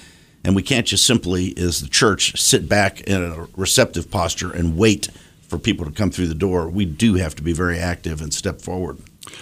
and 0.43 0.57
we 0.57 0.63
can't 0.63 0.87
just 0.87 1.05
simply, 1.05 1.55
as 1.59 1.81
the 1.83 1.89
church, 1.89 2.41
sit 2.41 2.69
back 2.69 3.03
in 3.03 3.23
a 3.23 3.47
receptive 3.57 4.11
posture 4.11 4.53
and 4.53 4.79
wait 4.79 5.09
for 5.49 5.59
people 5.59 5.85
to 5.85 5.93
come 5.93 6.11
through 6.11 6.29
the 6.29 6.35
door. 6.35 6.69
We 6.69 6.85
do 6.87 7.15
have 7.15 7.35
to 7.37 7.43
be 7.43 7.53
very 7.53 7.79
active 7.79 8.21
and 8.21 8.33
step 8.33 8.61
forward. 8.61 8.99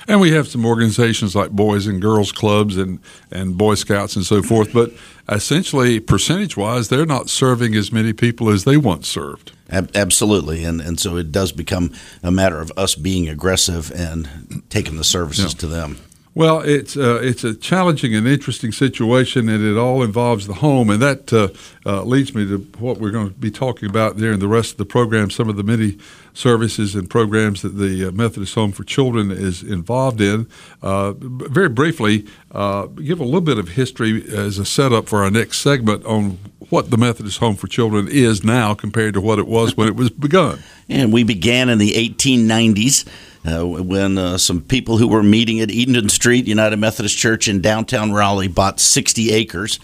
And 0.08 0.20
we 0.20 0.32
have 0.32 0.48
some 0.48 0.66
organizations 0.66 1.34
like 1.34 1.50
Boys 1.50 1.86
and 1.86 2.00
Girls 2.00 2.32
Clubs 2.32 2.76
and, 2.76 3.00
and 3.30 3.56
Boy 3.56 3.74
Scouts 3.74 4.16
and 4.16 4.24
so 4.24 4.42
forth, 4.42 4.72
but 4.72 4.92
essentially, 5.28 6.00
percentage 6.00 6.56
wise, 6.56 6.88
they're 6.88 7.06
not 7.06 7.30
serving 7.30 7.74
as 7.74 7.92
many 7.92 8.12
people 8.12 8.50
as 8.50 8.64
they 8.64 8.76
once 8.76 9.08
served. 9.08 9.52
Absolutely, 9.70 10.62
and 10.62 10.80
and 10.80 11.00
so 11.00 11.16
it 11.16 11.32
does 11.32 11.50
become 11.50 11.90
a 12.22 12.30
matter 12.30 12.60
of 12.60 12.70
us 12.76 12.94
being 12.94 13.28
aggressive 13.28 13.90
and 13.92 14.62
taking 14.68 14.96
the 14.96 15.04
services 15.04 15.54
yeah. 15.54 15.58
to 15.60 15.66
them. 15.66 15.98
Well, 16.36 16.62
it's 16.62 16.96
uh, 16.96 17.20
it's 17.22 17.44
a 17.44 17.54
challenging 17.54 18.12
and 18.12 18.26
interesting 18.26 18.72
situation, 18.72 19.48
and 19.48 19.64
it 19.64 19.78
all 19.78 20.02
involves 20.02 20.48
the 20.48 20.54
home, 20.54 20.90
and 20.90 21.00
that 21.00 21.32
uh, 21.32 21.48
uh, 21.86 22.02
leads 22.02 22.34
me 22.34 22.44
to 22.48 22.58
what 22.78 22.98
we're 22.98 23.12
going 23.12 23.28
to 23.28 23.34
be 23.34 23.52
talking 23.52 23.88
about 23.88 24.16
there 24.16 24.32
in 24.32 24.40
the 24.40 24.48
rest 24.48 24.72
of 24.72 24.78
the 24.78 24.84
program. 24.84 25.30
Some 25.30 25.48
of 25.48 25.54
the 25.54 25.62
many 25.62 25.96
services 26.32 26.96
and 26.96 27.08
programs 27.08 27.62
that 27.62 27.76
the 27.76 28.08
uh, 28.08 28.10
Methodist 28.10 28.56
Home 28.56 28.72
for 28.72 28.82
Children 28.82 29.30
is 29.30 29.62
involved 29.62 30.20
in. 30.20 30.48
Uh, 30.82 31.12
very 31.12 31.68
briefly, 31.68 32.26
uh, 32.50 32.86
give 32.86 33.20
a 33.20 33.24
little 33.24 33.40
bit 33.40 33.58
of 33.58 33.68
history 33.68 34.24
as 34.28 34.58
a 34.58 34.64
setup 34.64 35.08
for 35.08 35.22
our 35.22 35.30
next 35.30 35.60
segment 35.60 36.04
on 36.04 36.38
what 36.70 36.90
the 36.90 36.96
Methodist 36.96 37.38
Home 37.38 37.54
for 37.54 37.68
Children 37.68 38.08
is 38.10 38.42
now 38.42 38.74
compared 38.74 39.14
to 39.14 39.20
what 39.20 39.38
it 39.38 39.46
was 39.46 39.76
when 39.76 39.86
it 39.86 39.94
was 39.94 40.10
begun. 40.10 40.58
And 40.88 41.12
we 41.12 41.22
began 41.22 41.68
in 41.68 41.78
the 41.78 41.92
1890s. 41.92 43.08
Uh, 43.46 43.64
when 43.64 44.16
uh, 44.16 44.38
some 44.38 44.62
people 44.62 44.96
who 44.96 45.06
were 45.06 45.22
meeting 45.22 45.60
at 45.60 45.70
Edenton 45.70 46.08
Street 46.08 46.46
United 46.46 46.78
Methodist 46.78 47.18
Church 47.18 47.46
in 47.46 47.60
downtown 47.60 48.10
Raleigh 48.12 48.48
bought 48.48 48.80
60 48.80 49.32
acres 49.32 49.78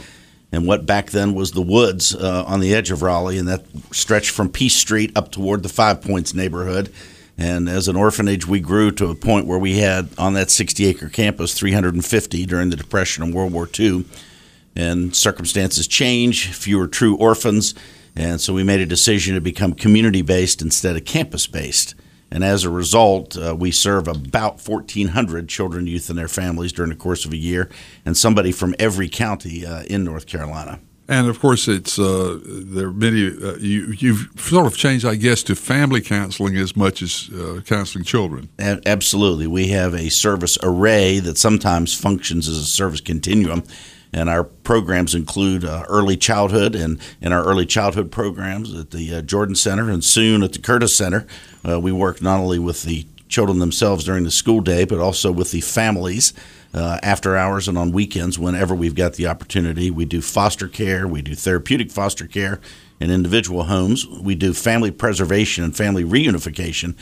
and 0.52 0.66
what 0.66 0.86
back 0.86 1.10
then 1.10 1.34
was 1.34 1.52
the 1.52 1.62
woods 1.62 2.14
uh, 2.14 2.44
on 2.46 2.60
the 2.60 2.74
edge 2.74 2.90
of 2.90 3.02
Raleigh, 3.02 3.38
and 3.38 3.48
that 3.48 3.64
stretched 3.92 4.30
from 4.30 4.48
Peace 4.48 4.74
Street 4.74 5.12
up 5.16 5.30
toward 5.30 5.62
the 5.62 5.68
Five 5.68 6.02
Points 6.02 6.34
neighborhood. 6.34 6.92
And 7.38 7.68
as 7.68 7.88
an 7.88 7.96
orphanage, 7.96 8.46
we 8.46 8.60
grew 8.60 8.90
to 8.92 9.08
a 9.08 9.14
point 9.14 9.46
where 9.46 9.58
we 9.58 9.78
had 9.78 10.08
on 10.18 10.34
that 10.34 10.50
60 10.50 10.84
acre 10.86 11.08
campus 11.08 11.54
350 11.54 12.44
during 12.46 12.70
the 12.70 12.76
Depression 12.76 13.22
and 13.22 13.32
World 13.32 13.52
War 13.52 13.68
II. 13.78 14.04
And 14.76 15.14
circumstances 15.14 15.86
change, 15.86 16.52
fewer 16.52 16.86
true 16.86 17.16
orphans, 17.16 17.74
and 18.14 18.40
so 18.40 18.52
we 18.52 18.62
made 18.62 18.80
a 18.80 18.86
decision 18.86 19.34
to 19.34 19.40
become 19.40 19.72
community 19.72 20.22
based 20.22 20.62
instead 20.62 20.96
of 20.96 21.04
campus 21.04 21.46
based. 21.46 21.94
And 22.30 22.44
as 22.44 22.64
a 22.64 22.70
result, 22.70 23.37
uh, 23.37 23.56
we 23.58 23.70
serve 23.70 24.06
about 24.06 24.66
1,400 24.66 25.49
children, 25.49 25.87
youth, 25.87 26.08
and 26.08 26.18
their 26.18 26.28
families 26.28 26.72
during 26.72 26.90
the 26.90 26.96
course 26.96 27.25
of 27.25 27.32
a 27.32 27.37
year, 27.37 27.68
and 28.04 28.16
somebody 28.16 28.52
from 28.52 28.75
every 28.78 29.08
county 29.08 29.66
uh, 29.66 29.82
in 29.84 30.04
North 30.04 30.26
Carolina. 30.26 30.80
And 31.08 31.26
of 31.26 31.40
course, 31.40 31.66
it's 31.66 31.99
uh, 31.99 32.38
there 32.44 32.87
are 32.87 32.92
many. 32.92 33.26
Uh, 33.26 33.56
you 33.56 33.92
you've 33.99 34.30
sort 34.37 34.66
of 34.66 34.76
changed, 34.76 35.04
I 35.04 35.16
guess, 35.16 35.42
to 35.44 35.56
family 35.56 36.00
counseling 36.00 36.56
as 36.56 36.76
much 36.76 37.02
as 37.02 37.28
uh, 37.34 37.62
counseling 37.66 38.04
children. 38.04 38.49
A- 38.60 38.80
absolutely, 38.87 39.49
we 39.49 39.68
have 39.68 39.92
a 39.92 40.08
service 40.08 40.56
array 40.62 41.18
that 41.18 41.37
sometimes 41.37 41.92
functions 41.99 42.49
as 42.49 42.58
a 42.58 42.64
service 42.64 43.00
continuum 43.00 43.64
and 44.12 44.28
our 44.28 44.44
programs 44.44 45.14
include 45.14 45.64
uh, 45.64 45.84
early 45.88 46.16
childhood 46.16 46.74
and 46.74 47.00
in 47.20 47.32
our 47.32 47.44
early 47.44 47.66
childhood 47.66 48.10
programs 48.10 48.74
at 48.74 48.90
the 48.90 49.14
uh, 49.14 49.22
Jordan 49.22 49.54
Center 49.54 49.90
and 49.90 50.02
soon 50.02 50.42
at 50.42 50.52
the 50.52 50.58
Curtis 50.58 50.94
Center. 50.96 51.26
Uh, 51.66 51.78
we 51.78 51.92
work 51.92 52.20
not 52.20 52.40
only 52.40 52.58
with 52.58 52.82
the 52.82 53.06
children 53.28 53.60
themselves 53.60 54.04
during 54.04 54.24
the 54.24 54.30
school 54.30 54.60
day, 54.60 54.84
but 54.84 54.98
also 54.98 55.30
with 55.30 55.52
the 55.52 55.60
families 55.60 56.32
uh, 56.74 56.98
after 57.02 57.36
hours 57.36 57.68
and 57.68 57.78
on 57.78 57.92
weekends 57.92 58.38
whenever 58.38 58.74
we've 58.74 58.94
got 58.94 59.14
the 59.14 59.26
opportunity. 59.26 59.90
We 59.90 60.04
do 60.04 60.20
foster 60.20 60.68
care, 60.68 61.06
we 61.06 61.22
do 61.22 61.34
therapeutic 61.34 61.90
foster 61.90 62.26
care 62.26 62.60
in 63.00 63.11
individual 63.11 63.64
homes. 63.64 64.07
We 64.07 64.35
do 64.35 64.52
family 64.52 64.90
preservation 64.90 65.64
and 65.64 65.75
family 65.75 66.04
reunification, 66.04 66.95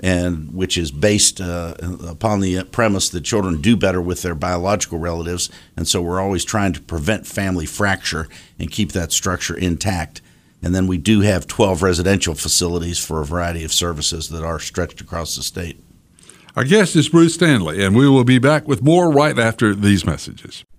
and 0.00 0.52
which 0.54 0.78
is 0.78 0.90
based 0.90 1.40
uh, 1.40 1.74
upon 2.06 2.40
the 2.40 2.64
premise 2.64 3.10
that 3.10 3.20
children 3.20 3.60
do 3.60 3.76
better 3.76 4.00
with 4.00 4.22
their 4.22 4.34
biological 4.34 4.98
relatives, 4.98 5.50
and 5.76 5.86
so 5.86 6.00
we're 6.00 6.20
always 6.20 6.44
trying 6.44 6.72
to 6.72 6.80
prevent 6.80 7.26
family 7.26 7.66
fracture 7.66 8.28
and 8.58 8.70
keep 8.70 8.92
that 8.92 9.12
structure 9.12 9.56
intact. 9.56 10.22
And 10.62 10.74
then 10.74 10.86
we 10.86 10.96
do 10.96 11.20
have 11.20 11.46
12 11.46 11.82
residential 11.82 12.34
facilities 12.34 12.98
for 13.04 13.20
a 13.20 13.26
variety 13.26 13.64
of 13.64 13.72
services 13.72 14.28
that 14.30 14.44
are 14.44 14.60
stretched 14.60 15.00
across 15.00 15.36
the 15.36 15.42
state. 15.42 15.82
Our 16.54 16.64
guest 16.64 16.94
is 16.96 17.08
Bruce 17.08 17.34
Stanley, 17.34 17.82
and 17.84 17.96
we 17.96 18.08
will 18.08 18.24
be 18.24 18.38
back 18.38 18.68
with 18.68 18.82
more 18.82 19.10
right 19.10 19.38
after 19.38 19.74
these 19.74 20.04
messages. 20.04 20.64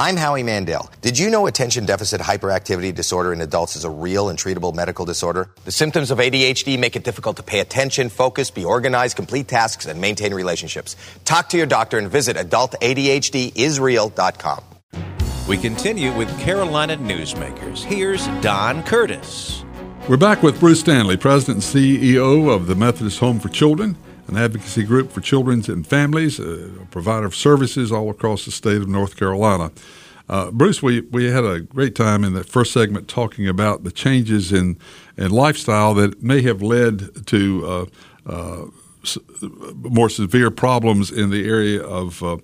I'm 0.00 0.16
Howie 0.16 0.42
Mandel. 0.42 0.90
Did 1.02 1.16
you 1.18 1.28
know 1.28 1.46
attention 1.46 1.84
deficit 1.84 2.22
hyperactivity 2.22 2.94
disorder 2.94 3.34
in 3.34 3.42
adults 3.42 3.76
is 3.76 3.84
a 3.84 3.90
real 3.90 4.30
and 4.30 4.38
treatable 4.38 4.74
medical 4.74 5.04
disorder? 5.04 5.50
The 5.66 5.72
symptoms 5.72 6.10
of 6.10 6.16
ADHD 6.16 6.78
make 6.78 6.96
it 6.96 7.04
difficult 7.04 7.36
to 7.36 7.42
pay 7.42 7.60
attention, 7.60 8.08
focus, 8.08 8.50
be 8.50 8.64
organized, 8.64 9.14
complete 9.14 9.46
tasks, 9.46 9.84
and 9.84 10.00
maintain 10.00 10.32
relationships. 10.32 10.96
Talk 11.26 11.50
to 11.50 11.58
your 11.58 11.66
doctor 11.66 11.98
and 11.98 12.08
visit 12.08 12.38
adultadhdisreal.com. 12.38 14.64
We 15.46 15.58
continue 15.58 16.16
with 16.16 16.40
Carolina 16.40 16.96
Newsmakers. 16.96 17.84
Here's 17.84 18.26
Don 18.40 18.82
Curtis. 18.84 19.66
We're 20.08 20.16
back 20.16 20.42
with 20.42 20.58
Bruce 20.60 20.80
Stanley, 20.80 21.18
President 21.18 21.56
and 21.56 21.84
CEO 21.84 22.48
of 22.48 22.68
the 22.68 22.74
Methodist 22.74 23.18
Home 23.18 23.38
for 23.38 23.50
Children 23.50 23.98
an 24.30 24.36
advocacy 24.36 24.84
group 24.84 25.10
for 25.10 25.20
children 25.20 25.62
and 25.68 25.86
families, 25.86 26.38
a 26.38 26.70
provider 26.90 27.26
of 27.26 27.34
services 27.34 27.90
all 27.90 28.08
across 28.10 28.44
the 28.44 28.52
state 28.52 28.80
of 28.80 28.88
North 28.88 29.16
Carolina. 29.16 29.72
Uh, 30.28 30.52
Bruce, 30.52 30.80
we, 30.80 31.00
we 31.00 31.28
had 31.28 31.44
a 31.44 31.60
great 31.60 31.96
time 31.96 32.22
in 32.22 32.34
that 32.34 32.48
first 32.48 32.72
segment 32.72 33.08
talking 33.08 33.48
about 33.48 33.82
the 33.82 33.90
changes 33.90 34.52
in, 34.52 34.78
in 35.16 35.32
lifestyle 35.32 35.92
that 35.94 36.22
may 36.22 36.40
have 36.42 36.62
led 36.62 37.26
to 37.26 37.66
uh, 37.66 38.30
uh, 38.30 38.66
more 39.74 40.08
severe 40.08 40.52
problems 40.52 41.10
in 41.10 41.30
the 41.30 41.48
area 41.48 41.82
of 41.82 42.22
uh, 42.22 42.36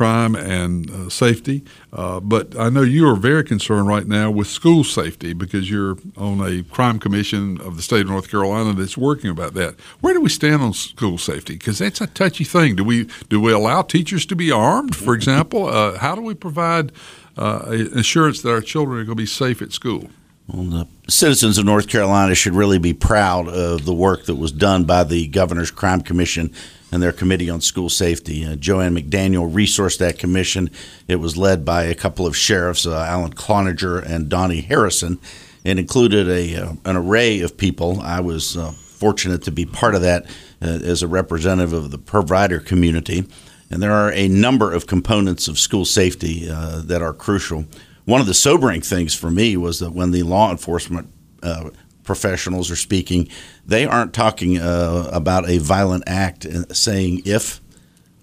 crime 0.00 0.34
and 0.34 0.90
uh, 0.90 1.10
safety. 1.10 1.62
Uh, 1.92 2.20
but 2.20 2.58
I 2.58 2.70
know 2.70 2.80
you 2.80 3.06
are 3.06 3.14
very 3.14 3.44
concerned 3.44 3.86
right 3.86 4.06
now 4.06 4.30
with 4.30 4.46
school 4.46 4.82
safety 4.82 5.34
because 5.34 5.70
you're 5.70 5.98
on 6.16 6.40
a 6.40 6.62
crime 6.62 6.98
commission 6.98 7.60
of 7.60 7.76
the 7.76 7.82
state 7.82 8.00
of 8.00 8.06
North 8.06 8.30
Carolina 8.30 8.72
that's 8.72 8.96
working 8.96 9.28
about 9.28 9.52
that. 9.52 9.78
Where 10.00 10.14
do 10.14 10.22
we 10.22 10.30
stand 10.30 10.62
on 10.62 10.72
school 10.72 11.18
safety? 11.18 11.52
Because 11.52 11.80
that's 11.80 12.00
a 12.00 12.06
touchy 12.06 12.44
thing. 12.44 12.76
Do 12.76 12.82
we 12.82 13.10
do 13.28 13.42
we 13.42 13.52
allow 13.52 13.82
teachers 13.82 14.24
to 14.26 14.34
be 14.34 14.50
armed, 14.50 14.96
for 14.96 15.12
example? 15.14 15.66
Uh, 15.66 15.98
how 15.98 16.14
do 16.14 16.22
we 16.22 16.32
provide 16.34 16.92
uh, 17.36 17.66
assurance 17.94 18.40
that 18.40 18.50
our 18.50 18.62
children 18.62 19.00
are 19.00 19.04
going 19.04 19.18
to 19.18 19.22
be 19.22 19.26
safe 19.26 19.60
at 19.60 19.70
school? 19.70 20.08
Well, 20.48 20.64
the 20.64 21.12
citizens 21.12 21.58
of 21.58 21.66
North 21.66 21.88
Carolina 21.88 22.34
should 22.34 22.54
really 22.54 22.78
be 22.78 22.94
proud 22.94 23.48
of 23.48 23.84
the 23.84 23.92
work 23.94 24.24
that 24.24 24.36
was 24.36 24.50
done 24.50 24.84
by 24.84 25.04
the 25.04 25.28
Governor's 25.28 25.70
Crime 25.70 26.00
Commission 26.00 26.54
and 26.92 27.02
their 27.02 27.12
Committee 27.12 27.50
on 27.50 27.60
School 27.60 27.88
Safety. 27.88 28.44
Uh, 28.44 28.56
Joanne 28.56 28.94
McDaniel 28.94 29.52
resourced 29.52 29.98
that 29.98 30.18
commission. 30.18 30.70
It 31.08 31.16
was 31.16 31.36
led 31.36 31.64
by 31.64 31.84
a 31.84 31.94
couple 31.94 32.26
of 32.26 32.36
sheriffs, 32.36 32.86
uh, 32.86 33.04
Alan 33.08 33.34
Cloninger 33.34 34.04
and 34.04 34.28
Donnie 34.28 34.60
Harrison, 34.60 35.18
and 35.64 35.78
included 35.78 36.28
a 36.28 36.56
uh, 36.56 36.72
an 36.84 36.96
array 36.96 37.40
of 37.40 37.56
people. 37.56 38.00
I 38.00 38.20
was 38.20 38.56
uh, 38.56 38.72
fortunate 38.72 39.42
to 39.42 39.50
be 39.50 39.66
part 39.66 39.94
of 39.94 40.02
that 40.02 40.26
uh, 40.62 40.66
as 40.66 41.02
a 41.02 41.08
representative 41.08 41.72
of 41.72 41.90
the 41.90 41.98
provider 41.98 42.60
community. 42.60 43.26
And 43.70 43.80
there 43.82 43.92
are 43.92 44.12
a 44.12 44.26
number 44.26 44.72
of 44.72 44.86
components 44.86 45.46
of 45.46 45.58
school 45.58 45.84
safety 45.84 46.50
uh, 46.50 46.82
that 46.86 47.02
are 47.02 47.12
crucial. 47.12 47.66
One 48.04 48.20
of 48.20 48.26
the 48.26 48.34
sobering 48.34 48.80
things 48.80 49.14
for 49.14 49.30
me 49.30 49.56
was 49.56 49.78
that 49.78 49.92
when 49.92 50.10
the 50.10 50.24
law 50.24 50.50
enforcement 50.50 51.08
professionals 52.10 52.72
are 52.72 52.76
speaking, 52.76 53.28
they 53.64 53.86
aren't 53.86 54.12
talking 54.12 54.58
uh, 54.58 55.08
about 55.12 55.48
a 55.48 55.58
violent 55.58 56.02
act 56.08 56.44
saying 56.74 57.22
if 57.24 57.60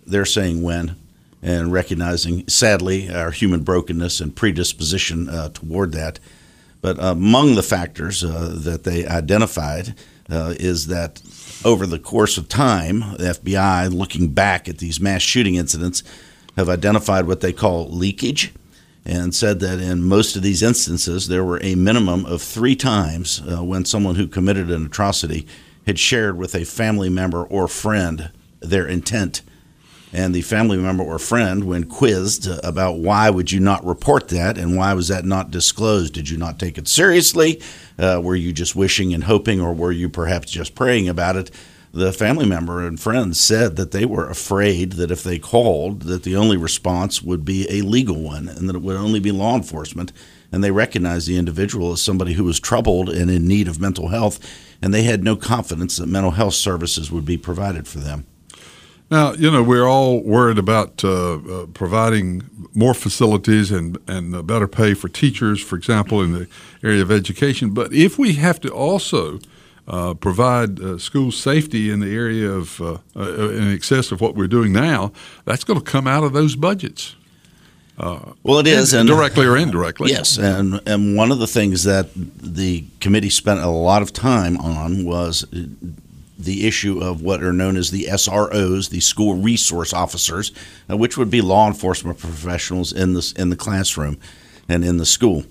they're 0.06 0.25
saying 0.25 0.62
when, 0.62 0.98
and 1.41 1.72
recognizing, 1.72 2.46
sadly, 2.50 3.10
our 3.10 3.32
human 3.32 3.63
brokenness 3.63 4.20
and 4.20 4.36
predisposition 4.36 5.29
uh, 5.29 5.48
toward 5.53 5.94
that. 5.94 6.20
But 6.82 6.98
among 7.00 7.56
the 7.56 7.63
factors 7.63 8.25
uh, 8.25 8.60
that 8.63 8.84
they 8.84 9.08
identified 9.08 9.96
uh, 10.29 10.56
is 10.60 10.88
that 10.88 11.22
over 11.63 11.86
the 11.86 11.98
course 11.98 12.38
of 12.38 12.50
time, 12.50 13.00
the 13.00 13.39
FBI, 13.39 13.89
looking 13.94 14.34
back 14.34 14.67
at 14.67 14.79
these 14.79 15.00
mass 15.00 15.22
shooting 15.22 15.56
incidents, 15.56 16.03
have 16.58 16.67
identified 16.67 17.25
what 17.25 17.39
they 17.39 17.53
call 17.53 17.88
leakage 17.88 18.53
and 19.08 19.34
said 19.34 19.62
that 19.62 19.80
in 19.80 20.04
most 20.04 20.36
of 20.36 20.42
these 20.42 20.62
instances, 20.62 21.30
there 21.30 21.44
were 21.44 21.64
a 21.64 21.76
minimum 21.76 22.26
of 22.26 22.42
three 22.42 22.76
times 22.76 23.42
uh, 23.50 23.64
when 23.64 23.86
someone 23.86 24.16
who 24.16 24.28
committed 24.28 24.70
an 24.70 24.86
atrocity 24.86 25.48
had 25.86 25.98
shared 25.98 26.38
with 26.38 26.54
a 26.54 26.66
family 26.66 27.10
member 27.10 27.46
or 27.46 27.70
friend 27.70 28.32
their 28.60 28.86
intent. 28.86 29.42
And 30.12 30.36
the 30.36 30.42
family 30.42 30.78
member 30.78 31.04
or 31.04 31.20
friend, 31.20 31.64
when 31.64 31.86
quizzed 31.86 32.48
about 32.66 32.98
why 32.98 33.30
would 33.30 33.50
you 33.50 33.62
not 33.62 33.86
report 33.86 34.28
that 34.28 34.58
and 34.58 34.76
why 34.76 34.94
was 34.94 35.08
that 35.08 35.24
not 35.24 35.52
disclosed, 35.52 36.14
did 36.14 36.30
you 36.30 36.38
not 36.38 36.60
take 36.60 36.78
it 36.78 36.90
seriously? 36.90 37.62
Uh, 37.98 38.20
were 38.22 38.36
you 38.36 38.52
just 38.52 38.76
wishing 38.76 39.14
and 39.14 39.24
hoping, 39.24 39.62
or 39.62 39.74
were 39.74 39.92
you 39.94 40.10
perhaps 40.10 40.52
just 40.52 40.76
praying 40.76 41.08
about 41.08 41.38
it? 41.38 41.50
The 41.91 42.13
family 42.13 42.46
member 42.46 42.86
and 42.86 43.00
friends 43.00 43.39
said 43.39 43.75
that 43.75 43.91
they 43.91 44.06
were 44.06 44.29
afraid 44.29 44.94
that 44.94 45.12
if 45.12 45.24
they 45.24 45.39
called 45.39 46.03
that 46.03 46.24
the 46.24 46.36
only 46.36 46.58
response 46.58 47.22
would 47.22 47.46
be 47.46 47.67
a 47.70 47.82
legal 47.82 48.22
one 48.22 48.48
and 48.48 48.70
that 48.70 48.75
it 48.75 48.82
would 48.82 48.98
only 48.98 49.20
be 49.20 49.32
law 49.32 49.56
enforcement 49.56 50.12
and 50.51 50.63
they 50.63 50.72
recognized 50.72 51.27
the 51.27 51.38
individual 51.38 51.91
as 51.91 52.01
somebody 52.01 52.34
who 52.34 52.44
was 52.44 52.60
troubled 52.60 53.10
and 53.10 53.32
in 53.32 53.48
need 53.48 53.67
of 53.67 53.79
mental 53.79 54.10
health 54.10 54.39
and 54.82 54.94
they 54.94 55.03
had 55.03 55.24
no 55.24 55.36
confidence 55.36 55.98
that 55.98 56.08
mental 56.08 56.32
health 56.32 56.53
services 56.53 57.12
would 57.12 57.25
be 57.25 57.38
provided 57.38 57.88
for 57.88 58.00
them 58.00 58.25
now, 59.10 59.34
you 59.34 59.50
know, 59.50 59.63
we're 59.63 59.88
all 59.88 60.20
worried 60.20 60.58
about 60.58 61.01
uh, 61.03 61.36
uh, 61.36 61.65
providing 61.67 62.44
more 62.74 62.94
facilities 62.94 63.72
and, 63.72 63.98
and 64.06 64.36
uh, 64.36 64.41
better 64.41 64.67
pay 64.67 64.94
for 64.94 65.08
teachers, 65.08 65.62
for 65.62 65.77
example, 65.77 66.22
in 66.22 66.34
the 66.34 66.48
area 66.84 67.01
of 67.01 67.10
education. 67.10 67.74
But 67.74 67.94
if 67.94 68.20
we 68.20 68.34
have 68.34 68.60
to 68.62 68.70
also 68.70 69.39
uh, 69.88 70.13
provide 70.13 70.79
uh, 70.79 70.98
school 70.98 71.32
safety 71.32 71.89
in 71.89 72.00
the 72.00 72.13
area 72.13 72.50
of 72.50 72.82
uh, 72.82 72.98
uh, 73.15 73.50
in 73.50 73.74
excess 73.74 74.12
of 74.12 74.20
what 74.20 74.36
we're 74.36 74.48
doing 74.48 74.74
now, 74.74 75.12
that's 75.46 75.63
going 75.63 75.79
to 75.79 75.86
come 75.86 76.08
out 76.08 76.24
of 76.24 76.34
those 76.34 76.56
budgets. 76.56 77.15
Uh, 77.98 78.34
well, 78.44 78.60
it 78.60 78.67
is, 78.67 78.94
and 78.94 79.08
directly 79.08 79.46
or 79.46 79.58
indirectly. 79.58 80.12
Yes, 80.12 80.38
and 80.38 80.82
and 80.86 81.15
one 81.15 81.32
of 81.32 81.39
the 81.39 81.48
things 81.48 81.84
that 81.86 82.10
the 82.13 82.86
committee 83.00 83.29
spent 83.29 83.60
a 83.60 83.67
lot 83.67 84.01
of 84.01 84.13
time 84.13 84.58
on 84.58 85.03
was 85.03 85.46
the 86.38 86.67
issue 86.67 87.00
of 87.00 87.22
what 87.22 87.41
are 87.41 87.53
known 87.53 87.75
as 87.75 87.89
the 87.89 88.03
SROs, 88.03 88.89
the 88.89 89.00
school 89.00 89.36
resource 89.36 89.94
officers, 89.94 90.51
which 90.88 91.17
would 91.17 91.32
be 91.32 91.41
law 91.41 91.65
enforcement 91.65 92.20
professionals 92.20 92.94
in 92.94 93.13
the 93.13 93.34
in 93.36 93.50
the 93.50 93.56
classroom 93.56 94.20
and 94.70 94.86
in 94.86 94.98
the 94.98 95.06
school, 95.06 95.46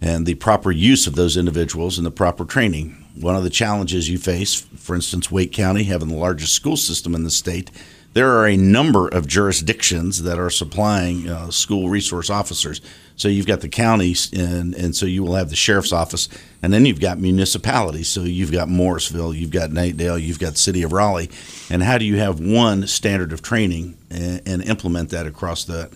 and 0.00 0.24
the 0.26 0.34
proper 0.34 0.70
use 0.70 1.06
of 1.06 1.16
those 1.16 1.36
individuals 1.36 1.98
and 1.98 2.06
the 2.06 2.12
proper 2.12 2.44
training 2.44 3.04
one 3.20 3.36
of 3.36 3.44
the 3.44 3.50
challenges 3.50 4.08
you 4.08 4.18
face, 4.18 4.54
for 4.76 4.94
instance, 4.94 5.30
Wake 5.30 5.52
County 5.52 5.84
having 5.84 6.08
the 6.08 6.16
largest 6.16 6.54
school 6.54 6.76
system 6.76 7.14
in 7.14 7.24
the 7.24 7.30
state, 7.30 7.70
there 8.14 8.30
are 8.38 8.46
a 8.46 8.56
number 8.56 9.08
of 9.08 9.26
jurisdictions 9.26 10.22
that 10.22 10.38
are 10.38 10.50
supplying 10.50 11.28
uh, 11.28 11.50
school 11.50 11.88
resource 11.88 12.30
officers. 12.30 12.80
So 13.16 13.28
you've 13.28 13.46
got 13.46 13.60
the 13.60 13.68
counties, 13.68 14.32
and, 14.32 14.74
and 14.74 14.94
so 14.94 15.04
you 15.04 15.22
will 15.22 15.34
have 15.34 15.50
the 15.50 15.56
sheriff's 15.56 15.92
office, 15.92 16.28
and 16.62 16.72
then 16.72 16.86
you've 16.86 17.00
got 17.00 17.18
municipalities. 17.18 18.08
So 18.08 18.22
you've 18.22 18.52
got 18.52 18.68
Morrisville, 18.68 19.34
you've 19.34 19.50
got 19.50 19.70
Knightdale, 19.70 20.20
you've 20.20 20.38
got 20.38 20.56
City 20.56 20.82
of 20.82 20.92
Raleigh, 20.92 21.30
and 21.68 21.82
how 21.82 21.98
do 21.98 22.04
you 22.04 22.18
have 22.18 22.40
one 22.40 22.86
standard 22.86 23.32
of 23.32 23.42
training 23.42 23.98
and, 24.10 24.40
and 24.46 24.62
implement 24.62 25.10
that 25.10 25.26
across 25.26 25.64
that? 25.64 25.92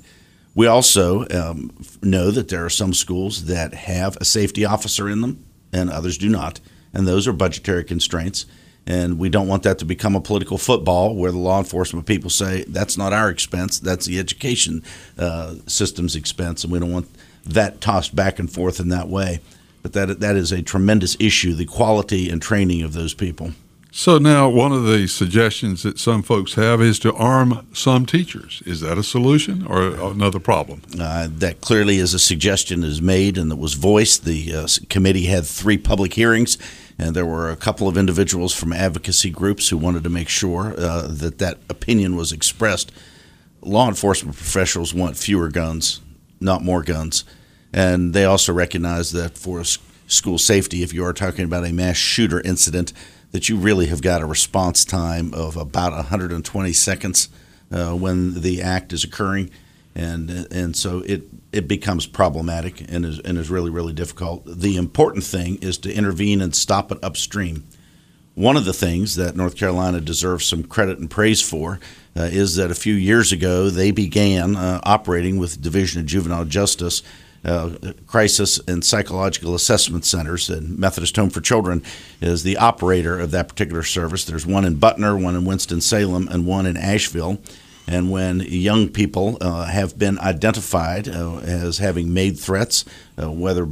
We 0.55 0.67
also 0.67 1.27
um, 1.29 1.71
know 2.03 2.31
that 2.31 2.49
there 2.49 2.65
are 2.65 2.71
some 2.71 2.93
schools 2.93 3.47
that 3.47 3.73
have 3.73 4.17
a 4.21 4.25
safety 4.25 4.65
officer 4.65 5.09
in 5.09 5.23
them, 5.23 5.45
and 5.73 5.89
others 5.89 6.19
do 6.19 6.29
not 6.29 6.61
and 6.93 7.07
those 7.07 7.27
are 7.27 7.33
budgetary 7.33 7.85
constraints. 7.85 8.47
And 8.87 9.19
we 9.19 9.29
don't 9.29 9.47
want 9.47 9.63
that 9.63 9.79
to 9.79 9.85
become 9.85 10.17
a 10.17 10.21
political 10.21 10.59
football 10.59 11.15
where 11.15 11.31
the 11.31 11.39
law 11.39 11.59
enforcement 11.59 12.07
people 12.07 12.31
say 12.31 12.65
that's 12.67 12.99
not 12.99 13.13
our 13.13 13.31
expense, 13.31 13.79
that's 13.79 14.07
the 14.07 14.19
education 14.19 14.83
uh, 15.17 15.55
system's 15.67 16.17
expense, 16.17 16.65
and 16.65 16.73
we 16.73 16.81
don't 16.81 16.93
want 16.93 17.09
that 17.45 17.81
tossed 17.81 18.15
back 18.15 18.39
and 18.39 18.51
forth 18.51 18.81
in 18.81 18.89
that 18.89 19.09
way. 19.09 19.41
But 19.83 19.93
that 19.93 20.21
that 20.21 20.37
is 20.37 20.51
a 20.51 20.63
tremendous 20.63 21.17
issue: 21.21 21.55
the 21.55 21.65
quality 21.65 22.29
and 22.29 22.43
training 22.43 22.83
of 22.83 22.93
those 22.93 23.15
people. 23.15 23.53
So 23.95 24.17
now, 24.17 24.49
one 24.49 24.73
of 24.73 24.85
the 24.85 25.07
suggestions 25.07 25.83
that 25.83 25.99
some 25.99 26.23
folks 26.23 26.55
have 26.55 26.81
is 26.81 26.99
to 27.01 27.13
arm 27.13 27.67
some 27.75 28.07
teachers. 28.07 28.63
Is 28.65 28.81
that 28.81 28.97
a 28.97 29.03
solution 29.03 29.67
or 29.67 29.83
another 29.83 30.41
problem? 30.41 30.81
Uh, 30.99 31.29
that 31.31 31.61
clearly 31.61 31.99
is 31.99 32.15
a 32.15 32.19
suggestion 32.19 32.81
that 32.81 32.87
is 32.87 33.03
made 33.03 33.37
and 33.37 33.51
that 33.51 33.57
was 33.57 33.75
voiced. 33.75 34.25
The 34.25 34.55
uh, 34.55 34.67
committee 34.89 35.27
had 35.27 35.45
three 35.45 35.77
public 35.77 36.15
hearings, 36.15 36.57
and 37.03 37.17
there 37.17 37.27
were 37.27 37.51
a 37.51 37.57
couple 37.57 37.89
of 37.89 37.97
individuals 37.97 38.55
from 38.55 38.73
advocacy 38.73 39.29
groups 39.31 39.69
who 39.69 39.77
wanted 39.77 40.05
to 40.05 40.09
make 40.09 40.29
sure 40.29 40.73
uh, 40.79 41.09
that 41.09 41.39
that 41.39 41.59
opinion 41.69 42.15
was 42.15 42.31
expressed. 42.31 42.93
Law 43.61 43.89
enforcement 43.89 44.37
professionals 44.37 44.95
want 44.95 45.17
fewer 45.17 45.49
guns, 45.49 46.01
not 46.41 46.63
more 46.63 46.83
guns, 46.83 47.25
and 47.73 48.15
they 48.15 48.25
also 48.25 48.53
recognize 48.53 49.11
that 49.13 49.37
for 49.37 49.65
school 50.07 50.39
safety, 50.39 50.83
if 50.83 50.95
you 50.95 51.05
are 51.05 51.13
talking 51.13 51.45
about 51.45 51.67
a 51.67 51.73
mass 51.73 51.97
shooter 51.97 52.41
incident 52.41 52.93
that 53.33 53.49
you 53.49 53.57
really 53.57 53.87
have 53.87 54.03
got 54.03 54.23
a 54.23 54.27
response 54.27 54.85
time 54.85 55.35
of 55.35 55.57
about 55.57 55.93
120 55.93 56.73
seconds 56.73 57.29
uh, 57.73 57.93
when 57.95 58.43
the 58.43 58.63
act 58.63 58.93
is 58.93 59.03
occurring, 59.03 59.51
and 59.95 60.31
and 60.51 60.77
so 60.77 61.01
it 61.01 61.23
it 61.53 61.69
becomes 61.69 62.07
problematic 62.07 62.81
and 62.89 63.05
is 63.05 63.19
and 63.21 63.39
is 63.39 63.51
really 63.51 63.71
really 63.71 63.93
difficult. 63.93 64.45
The 64.47 64.77
important 64.77 65.25
thing 65.25 65.57
is 65.57 65.79
to 65.79 65.93
intervene 65.93 66.41
and 66.41 66.55
stop 66.55 66.93
it 66.93 66.99
upstream. 67.03 67.65
One 68.35 68.57
of 68.57 68.65
the 68.65 68.73
things 68.73 69.17
that 69.17 69.37
North 69.37 69.57
Carolina 69.57 70.01
deserves 70.01 70.47
some 70.47 70.65
credit 70.65 70.99
and 70.99 71.11
praise 71.11 71.43
for 71.43 71.81
uh, 72.17 72.23
is 72.23 72.57
that 72.57 72.71
a 72.71 72.75
few 72.75 72.95
years 72.95 73.31
ago 73.31 73.69
they 73.69 73.91
began 73.91 74.57
uh, 74.57 74.81
operating 74.85 75.39
with 75.39 75.61
Division 75.61 76.01
of 76.01 76.07
Juvenile 76.07 76.47
Justice 76.47 77.03
uh, 77.45 77.71
crisis 78.07 78.61
and 78.69 78.85
psychological 78.85 79.55
assessment 79.55 80.05
centers. 80.05 80.49
And 80.49 80.79
Methodist 80.79 81.17
Home 81.17 81.31
for 81.31 81.41
Children 81.41 81.83
is 82.21 82.43
the 82.43 82.57
operator 82.57 83.19
of 83.19 83.33
that 83.33 83.49
particular 83.49 83.83
service. 83.83 84.25
There's 84.25 84.47
one 84.47 84.65
in 84.65 84.77
Butner, 84.77 85.21
one 85.21 85.37
in 85.37 85.45
Winston 85.45 85.81
Salem, 85.81 86.29
and 86.29 86.47
one 86.47 86.67
in 86.67 86.77
Asheville. 86.77 87.39
And 87.93 88.11
when 88.11 88.41
young 88.41 88.89
people 88.89 89.37
uh, 89.43 89.67
have 89.67 89.99
been 89.99 90.19
identified 90.19 91.09
uh, 91.09 91.41
as 91.41 91.77
having 91.77 92.15
made 92.15 92.39
threats, 92.39 92.87
uh, 93.23 93.31
whether 93.31 93.69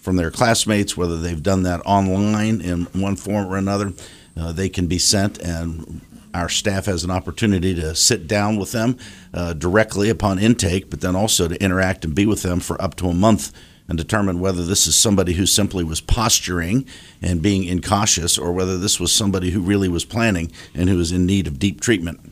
from 0.00 0.16
their 0.16 0.30
classmates, 0.30 0.96
whether 0.96 1.18
they've 1.18 1.42
done 1.42 1.62
that 1.64 1.82
online 1.84 2.62
in 2.62 2.84
one 2.86 3.14
form 3.14 3.46
or 3.46 3.58
another, 3.58 3.92
uh, 4.38 4.52
they 4.52 4.70
can 4.70 4.86
be 4.86 4.98
sent 4.98 5.38
and 5.42 6.00
our 6.32 6.48
staff 6.48 6.86
has 6.86 7.04
an 7.04 7.10
opportunity 7.10 7.74
to 7.74 7.94
sit 7.94 8.26
down 8.26 8.56
with 8.56 8.72
them 8.72 8.96
uh, 9.34 9.52
directly 9.52 10.08
upon 10.08 10.38
intake, 10.38 10.88
but 10.88 11.02
then 11.02 11.14
also 11.14 11.46
to 11.46 11.62
interact 11.62 12.06
and 12.06 12.14
be 12.14 12.24
with 12.24 12.40
them 12.40 12.58
for 12.58 12.80
up 12.80 12.94
to 12.94 13.08
a 13.08 13.14
month 13.14 13.52
and 13.86 13.98
determine 13.98 14.40
whether 14.40 14.64
this 14.64 14.86
is 14.86 14.96
somebody 14.96 15.34
who 15.34 15.44
simply 15.44 15.84
was 15.84 16.00
posturing 16.00 16.86
and 17.20 17.42
being 17.42 17.64
incautious 17.64 18.38
or 18.38 18.50
whether 18.50 18.78
this 18.78 18.98
was 18.98 19.14
somebody 19.14 19.50
who 19.50 19.60
really 19.60 19.90
was 19.90 20.06
planning 20.06 20.50
and 20.74 20.88
who 20.88 20.98
is 20.98 21.12
in 21.12 21.26
need 21.26 21.46
of 21.46 21.58
deep 21.58 21.78
treatment. 21.78 22.31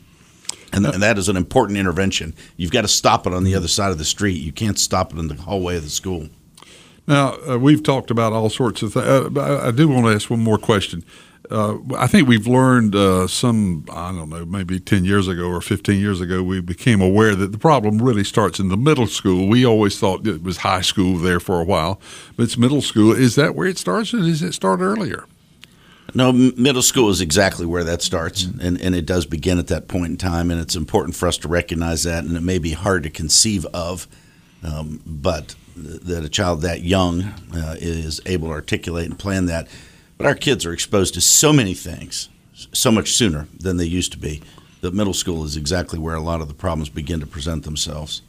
And, 0.73 0.85
and 0.85 1.03
that 1.03 1.17
is 1.17 1.27
an 1.29 1.37
important 1.37 1.77
intervention. 1.77 2.33
You've 2.57 2.71
got 2.71 2.81
to 2.81 2.87
stop 2.87 3.27
it 3.27 3.33
on 3.33 3.43
the 3.43 3.55
other 3.55 3.67
side 3.67 3.91
of 3.91 3.97
the 3.97 4.05
street. 4.05 4.41
You 4.41 4.51
can't 4.51 4.79
stop 4.79 5.13
it 5.13 5.19
in 5.19 5.27
the 5.27 5.35
hallway 5.35 5.77
of 5.77 5.83
the 5.83 5.89
school. 5.89 6.29
Now, 7.07 7.35
uh, 7.47 7.57
we've 7.57 7.83
talked 7.83 8.11
about 8.11 8.31
all 8.31 8.49
sorts 8.49 8.81
of 8.81 8.93
things. 8.93 9.05
Uh, 9.05 9.61
I 9.63 9.71
do 9.71 9.89
want 9.89 10.05
to 10.05 10.13
ask 10.13 10.29
one 10.29 10.39
more 10.39 10.57
question 10.57 11.03
uh, 11.51 11.77
I 11.97 12.07
think 12.07 12.27
we've 12.27 12.47
learned 12.47 12.95
uh, 12.95 13.27
some, 13.27 13.85
I 13.91 14.11
don't 14.11 14.29
know, 14.29 14.45
maybe 14.45 14.79
10 14.79 15.03
years 15.03 15.27
ago 15.27 15.47
or 15.47 15.59
15 15.59 15.99
years 15.99 16.21
ago, 16.21 16.41
we 16.41 16.61
became 16.61 17.01
aware 17.01 17.35
that 17.35 17.51
the 17.51 17.57
problem 17.57 18.01
really 18.01 18.23
starts 18.23 18.59
in 18.59 18.69
the 18.69 18.77
middle 18.77 19.07
school. 19.07 19.47
We 19.47 19.65
always 19.65 19.99
thought 19.99 20.25
it 20.25 20.43
was 20.43 20.57
high 20.57 20.81
school 20.81 21.17
there 21.17 21.39
for 21.39 21.59
a 21.59 21.63
while, 21.63 21.99
but 22.37 22.43
it's 22.43 22.57
middle 22.57 22.81
school. 22.81 23.11
Is 23.11 23.35
that 23.35 23.53
where 23.53 23.67
it 23.67 23.77
starts 23.77 24.13
or 24.13 24.19
does 24.19 24.41
it 24.41 24.53
start 24.53 24.79
earlier? 24.79 25.25
No, 26.13 26.31
middle 26.31 26.81
school 26.81 27.09
is 27.09 27.21
exactly 27.21 27.65
where 27.65 27.83
that 27.85 28.01
starts, 28.01 28.43
mm-hmm. 28.43 28.65
and, 28.65 28.81
and 28.81 28.95
it 28.95 29.05
does 29.05 29.25
begin 29.25 29.59
at 29.59 29.67
that 29.67 29.87
point 29.87 30.07
in 30.07 30.17
time, 30.17 30.51
and 30.51 30.59
it's 30.59 30.75
important 30.75 31.15
for 31.15 31.27
us 31.27 31.37
to 31.39 31.47
recognize 31.47 32.03
that, 32.03 32.23
and 32.23 32.35
it 32.35 32.43
may 32.43 32.57
be 32.57 32.73
hard 32.73 33.03
to 33.03 33.09
conceive 33.09 33.65
of, 33.67 34.07
um, 34.63 35.01
but 35.05 35.55
that 35.75 36.23
a 36.23 36.29
child 36.29 36.61
that 36.61 36.81
young 36.81 37.23
uh, 37.55 37.75
is 37.79 38.19
able 38.25 38.49
to 38.49 38.53
articulate 38.53 39.09
and 39.09 39.17
plan 39.17 39.45
that 39.45 39.67
but 40.17 40.27
our 40.27 40.35
kids 40.35 40.67
are 40.67 40.73
exposed 40.73 41.15
to 41.15 41.21
so 41.21 41.51
many 41.51 41.73
things 41.73 42.29
so 42.73 42.91
much 42.91 43.13
sooner 43.13 43.47
than 43.57 43.77
they 43.77 43.85
used 43.85 44.11
to 44.11 44.19
be 44.19 44.41
that 44.81 44.93
middle 44.93 45.13
school 45.13 45.43
is 45.43 45.57
exactly 45.57 45.97
where 45.97 46.15
a 46.15 46.21
lot 46.21 46.41
of 46.41 46.47
the 46.47 46.53
problems 46.53 46.89
begin 46.89 47.19
to 47.19 47.25
present 47.25 47.63
themselves. 47.63 48.21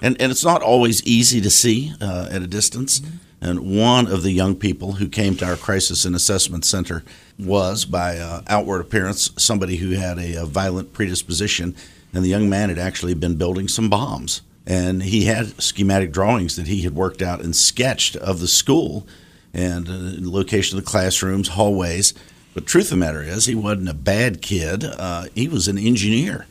And, 0.00 0.20
and 0.20 0.30
it's 0.30 0.44
not 0.44 0.62
always 0.62 1.02
easy 1.04 1.40
to 1.40 1.50
see 1.50 1.92
uh, 2.00 2.28
at 2.30 2.42
a 2.42 2.46
distance. 2.46 3.00
And 3.40 3.78
one 3.78 4.06
of 4.06 4.22
the 4.22 4.32
young 4.32 4.56
people 4.56 4.92
who 4.92 5.08
came 5.08 5.36
to 5.36 5.46
our 5.46 5.56
crisis 5.56 6.04
and 6.04 6.16
assessment 6.16 6.64
center 6.64 7.04
was, 7.38 7.84
by 7.84 8.18
uh, 8.18 8.42
outward 8.46 8.80
appearance, 8.80 9.30
somebody 9.36 9.76
who 9.76 9.90
had 9.90 10.18
a, 10.18 10.42
a, 10.42 10.46
violent 10.46 10.92
predisposition. 10.92 11.74
And 12.12 12.24
the 12.24 12.28
young 12.28 12.48
man 12.48 12.70
had 12.70 12.78
actually 12.78 13.14
been 13.14 13.36
building 13.36 13.68
some 13.68 13.90
bombs. 13.90 14.40
And 14.66 15.02
he 15.02 15.26
had 15.26 15.60
schematic 15.60 16.10
drawings 16.10 16.56
that 16.56 16.68
he 16.68 16.82
had 16.82 16.94
worked 16.94 17.20
out 17.20 17.42
and 17.42 17.54
sketched 17.54 18.16
of 18.16 18.40
the 18.40 18.48
school 18.48 19.06
and 19.52 19.88
uh, 19.88 20.28
location 20.30 20.78
of 20.78 20.84
the 20.84 20.90
classrooms, 20.90 21.48
hallways. 21.48 22.14
But 22.54 22.66
truth 22.66 22.86
of 22.86 22.90
the 22.90 22.96
matter 22.96 23.22
is, 23.22 23.46
he 23.46 23.54
wasn't 23.54 23.88
a 23.88 23.94
bad 23.94 24.40
kid. 24.40 24.84
Uh, 24.84 25.26
he 25.34 25.48
was 25.48 25.68
an 25.68 25.76
engineer. 25.76 26.46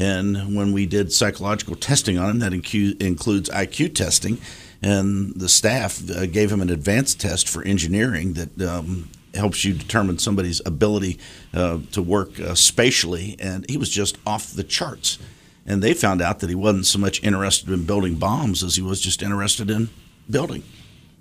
And 0.00 0.56
when 0.56 0.72
we 0.72 0.86
did 0.86 1.12
psychological 1.12 1.76
testing 1.76 2.16
on 2.16 2.30
him, 2.30 2.38
that 2.38 2.54
includes 2.54 3.50
IQ 3.50 3.94
testing, 3.94 4.38
and 4.82 5.34
the 5.34 5.48
staff 5.48 6.00
uh, 6.10 6.24
gave 6.24 6.50
him 6.50 6.62
an 6.62 6.70
advanced 6.70 7.20
test 7.20 7.46
for 7.46 7.62
engineering 7.64 8.32
that 8.32 8.62
um, 8.62 9.10
helps 9.34 9.62
you 9.62 9.74
determine 9.74 10.18
somebody's 10.18 10.62
ability 10.64 11.18
uh, 11.52 11.80
to 11.92 12.00
work 12.00 12.40
uh, 12.40 12.54
spatially, 12.54 13.36
and 13.38 13.68
he 13.68 13.76
was 13.76 13.90
just 13.90 14.16
off 14.26 14.50
the 14.52 14.64
charts. 14.64 15.18
And 15.66 15.82
they 15.82 15.92
found 15.92 16.22
out 16.22 16.40
that 16.40 16.48
he 16.48 16.56
wasn't 16.56 16.86
so 16.86 16.98
much 16.98 17.22
interested 17.22 17.68
in 17.68 17.84
building 17.84 18.14
bombs 18.14 18.64
as 18.64 18.76
he 18.76 18.82
was 18.82 19.02
just 19.02 19.22
interested 19.22 19.70
in 19.70 19.90
building. 20.30 20.62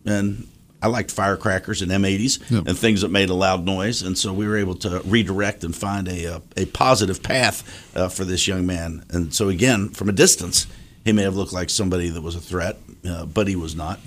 And 0.05 0.47
I 0.81 0.87
liked 0.87 1.11
firecrackers 1.11 1.81
and 1.81 1.91
M80s 1.91 2.49
yep. 2.49 2.67
and 2.67 2.77
things 2.77 3.01
that 3.01 3.09
made 3.09 3.29
a 3.29 3.33
loud 3.33 3.65
noise, 3.65 4.01
and 4.01 4.17
so 4.17 4.33
we 4.33 4.47
were 4.47 4.57
able 4.57 4.75
to 4.75 5.01
redirect 5.05 5.63
and 5.63 5.75
find 5.75 6.07
a 6.07 6.25
a, 6.25 6.41
a 6.57 6.65
positive 6.65 7.21
path 7.21 7.63
uh, 7.95 8.09
for 8.09 8.25
this 8.25 8.47
young 8.47 8.65
man. 8.65 9.03
And 9.09 9.33
so 9.33 9.49
again, 9.49 9.89
from 9.89 10.09
a 10.09 10.13
distance, 10.13 10.67
he 11.03 11.11
may 11.11 11.23
have 11.23 11.35
looked 11.35 11.53
like 11.53 11.69
somebody 11.69 12.09
that 12.09 12.21
was 12.21 12.35
a 12.35 12.41
threat, 12.41 12.77
uh, 13.07 13.25
but 13.25 13.47
he 13.47 13.55
was 13.55 13.75
not. 13.75 13.99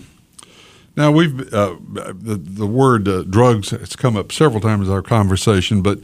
Now 0.96 1.10
we've 1.10 1.52
uh, 1.52 1.76
the 1.92 2.40
the 2.42 2.66
word 2.66 3.08
uh, 3.08 3.22
drugs 3.22 3.70
has 3.70 3.96
come 3.96 4.16
up 4.16 4.32
several 4.32 4.60
times 4.60 4.88
in 4.88 4.94
our 4.94 5.02
conversation, 5.02 5.82
but 5.82 6.00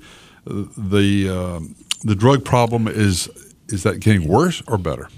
the 0.47 1.29
um, 1.29 1.75
the 2.05 2.15
drug 2.15 2.45
problem 2.45 2.89
is 2.89 3.29
is 3.69 3.83
that 3.83 4.01
getting 4.01 4.27
worse 4.27 4.63
or 4.67 4.79
better? 4.79 5.09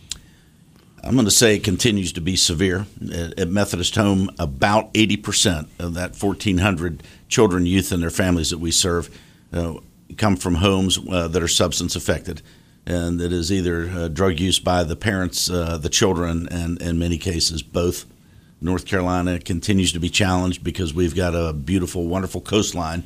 I'm 1.02 1.14
going 1.14 1.24
to 1.24 1.30
say 1.30 1.56
it 1.56 1.64
continues 1.64 2.12
to 2.14 2.20
be 2.20 2.36
severe. 2.36 2.86
At, 3.12 3.48
Methodist 3.48 3.94
Home, 3.96 4.30
about 4.38 4.92
80% 4.94 5.68
of 5.78 5.94
that 5.94 6.20
1,400 6.20 7.02
children, 7.28 7.66
youth, 7.66 7.90
and 7.92 8.02
their 8.02 8.10
families 8.10 8.50
that 8.50 8.58
we 8.58 8.70
serve 8.70 9.08
uh, 9.52 9.74
come 10.18 10.36
from 10.36 10.56
homes 10.56 10.98
uh, 11.10 11.28
that 11.28 11.42
are 11.42 11.48
substance 11.48 11.96
affected. 11.96 12.42
And 12.86 13.20
it 13.20 13.32
is 13.32 13.50
either 13.50 13.88
uh, 13.88 14.08
drug 14.08 14.40
use 14.40 14.58
by 14.58 14.84
the 14.84 14.96
parents, 14.96 15.48
uh, 15.48 15.78
the 15.78 15.88
children, 15.88 16.48
and 16.50 16.80
in 16.82 16.98
many 16.98 17.18
cases, 17.18 17.62
both. 17.62 18.04
North 18.62 18.84
Carolina 18.84 19.38
continues 19.38 19.92
to 19.92 20.00
be 20.00 20.10
challenged 20.10 20.62
because 20.62 20.92
we've 20.92 21.14
got 21.14 21.34
a 21.34 21.54
beautiful, 21.54 22.06
wonderful 22.06 22.42
coastline 22.42 23.04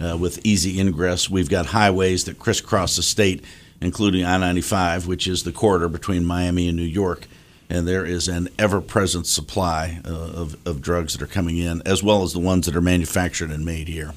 uh, 0.00 0.16
with 0.18 0.44
easy 0.44 0.80
ingress. 0.80 1.30
We've 1.30 1.48
got 1.48 1.66
highways 1.66 2.24
that 2.24 2.40
crisscross 2.40 2.96
the 2.96 3.02
state, 3.02 3.44
including 3.80 4.24
I 4.24 4.36
95, 4.38 5.06
which 5.06 5.26
is 5.26 5.42
the 5.42 5.52
corridor 5.52 5.88
between 5.88 6.24
Miami 6.24 6.68
and 6.68 6.76
New 6.76 6.82
York 6.82 7.26
and 7.68 7.86
there 7.86 8.04
is 8.04 8.28
an 8.28 8.48
ever-present 8.58 9.26
supply 9.26 10.00
uh, 10.04 10.08
of, 10.08 10.56
of 10.66 10.80
drugs 10.80 11.14
that 11.14 11.22
are 11.22 11.26
coming 11.26 11.56
in, 11.56 11.82
as 11.84 12.02
well 12.02 12.22
as 12.22 12.32
the 12.32 12.38
ones 12.38 12.66
that 12.66 12.76
are 12.76 12.80
manufactured 12.80 13.50
and 13.50 13.64
made 13.64 13.88
here. 13.88 14.12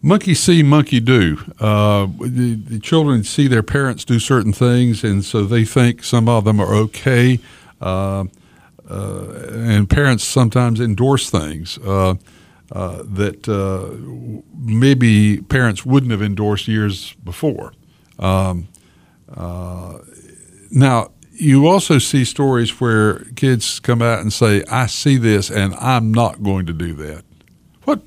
Monkey 0.00 0.34
see, 0.34 0.62
monkey 0.62 1.00
do. 1.00 1.38
Uh, 1.58 2.06
the, 2.20 2.54
the, 2.54 2.78
children 2.78 3.24
see 3.24 3.48
their 3.48 3.64
parents 3.64 4.04
do 4.04 4.20
certain 4.20 4.52
things, 4.52 5.02
and 5.02 5.24
so 5.24 5.44
they 5.44 5.64
think 5.64 6.04
some 6.04 6.28
of 6.28 6.44
them 6.44 6.60
are 6.60 6.72
okay. 6.72 7.40
Uh, 7.80 8.24
uh, 8.88 9.24
and 9.50 9.90
parents 9.90 10.22
sometimes 10.22 10.80
endorse 10.80 11.30
things 11.30 11.78
uh, 11.78 12.14
uh, 12.70 13.02
that 13.02 13.48
uh, 13.48 13.92
maybe 14.56 15.40
parents 15.42 15.84
wouldn't 15.84 16.12
have 16.12 16.22
endorsed 16.22 16.68
years 16.68 17.14
before. 17.24 17.72
Um, 18.18 18.68
now, 20.70 21.12
you 21.32 21.68
also 21.68 21.98
see 21.98 22.24
stories 22.24 22.80
where 22.80 23.20
kids 23.36 23.80
come 23.80 24.02
out 24.02 24.20
and 24.20 24.32
say, 24.32 24.64
"I 24.70 24.86
see 24.86 25.16
this, 25.16 25.50
and 25.50 25.74
I'm 25.76 26.12
not 26.12 26.42
going 26.42 26.66
to 26.66 26.72
do 26.72 26.94
that." 26.94 27.24
What? 27.84 28.02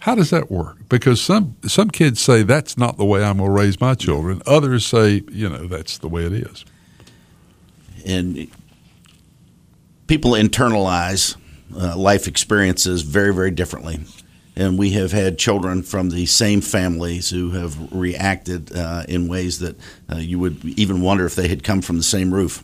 How 0.00 0.14
does 0.14 0.30
that 0.30 0.50
work? 0.50 0.88
Because 0.88 1.20
some 1.22 1.56
some 1.66 1.90
kids 1.90 2.20
say 2.20 2.42
that's 2.42 2.76
not 2.76 2.98
the 2.98 3.04
way 3.06 3.24
I'm 3.24 3.38
going 3.38 3.48
to 3.48 3.54
raise 3.54 3.80
my 3.80 3.94
children. 3.94 4.42
Others 4.46 4.84
say, 4.84 5.22
you 5.30 5.48
know, 5.48 5.66
that's 5.66 5.98
the 5.98 6.08
way 6.08 6.24
it 6.24 6.32
is. 6.32 6.64
And 8.04 8.48
people 10.06 10.32
internalize 10.32 11.36
uh, 11.74 11.96
life 11.96 12.28
experiences 12.28 13.02
very, 13.02 13.34
very 13.34 13.50
differently. 13.50 14.00
And 14.56 14.78
we 14.78 14.90
have 14.90 15.10
had 15.10 15.38
children 15.38 15.82
from 15.82 16.10
the 16.10 16.26
same 16.26 16.60
families 16.60 17.30
who 17.30 17.50
have 17.50 17.92
reacted 17.92 18.74
uh, 18.76 19.04
in 19.08 19.26
ways 19.26 19.58
that 19.58 19.76
uh, 20.12 20.16
you 20.16 20.38
would 20.38 20.64
even 20.64 21.00
wonder 21.00 21.26
if 21.26 21.34
they 21.34 21.48
had 21.48 21.64
come 21.64 21.82
from 21.82 21.96
the 21.96 22.04
same 22.04 22.32
roof 22.32 22.62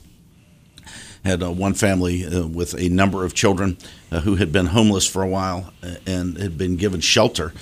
had 1.25 1.43
uh, 1.43 1.51
one 1.51 1.75
family 1.75 2.27
uh, 2.27 2.47
with 2.47 2.75
a 2.79 2.89
number 2.89 3.25
of 3.25 3.35
children 3.35 3.77
uh, 4.11 4.21
who 4.21 4.37
had 4.37 4.53
been 4.53 4.67
homeless 4.67 5.07
for 5.07 5.23
a 5.23 5.29
while 5.29 5.73
uh, 5.83 5.95
and 6.07 6.39
had 6.39 6.57
been 6.57 6.77
given 6.77 7.01
shelter 7.01 7.53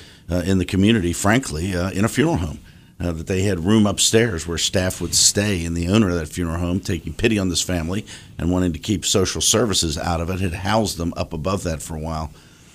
in 0.44 0.58
the 0.58 0.64
community, 0.66 1.14
frankly, 1.14 1.72
in 1.72 2.04
a 2.04 2.08
funeral 2.08 2.36
home. 2.36 2.58
that 2.98 3.26
they 3.26 3.44
had 3.44 3.60
room 3.60 3.86
upstairs 3.86 4.46
where 4.46 4.58
staff 4.58 5.00
would 5.00 5.14
stay, 5.14 5.64
and 5.64 5.74
the 5.74 5.88
owner 5.88 6.10
of 6.10 6.16
that 6.16 6.28
funeral 6.28 6.58
home, 6.58 6.80
taking 6.80 7.14
pity 7.14 7.38
on 7.38 7.48
this 7.48 7.62
family 7.62 8.04
and 8.36 8.52
wanting 8.52 8.74
to 8.74 8.78
keep 8.78 9.06
social 9.06 9.40
services 9.40 9.96
out 9.96 10.20
of 10.20 10.28
it, 10.28 10.40
had 10.40 10.52
housed 10.52 10.98
them 10.98 11.14
up 11.16 11.32
above 11.32 11.62
that 11.62 11.80
for 11.80 11.96
a 11.96 11.98
while. 11.98 12.30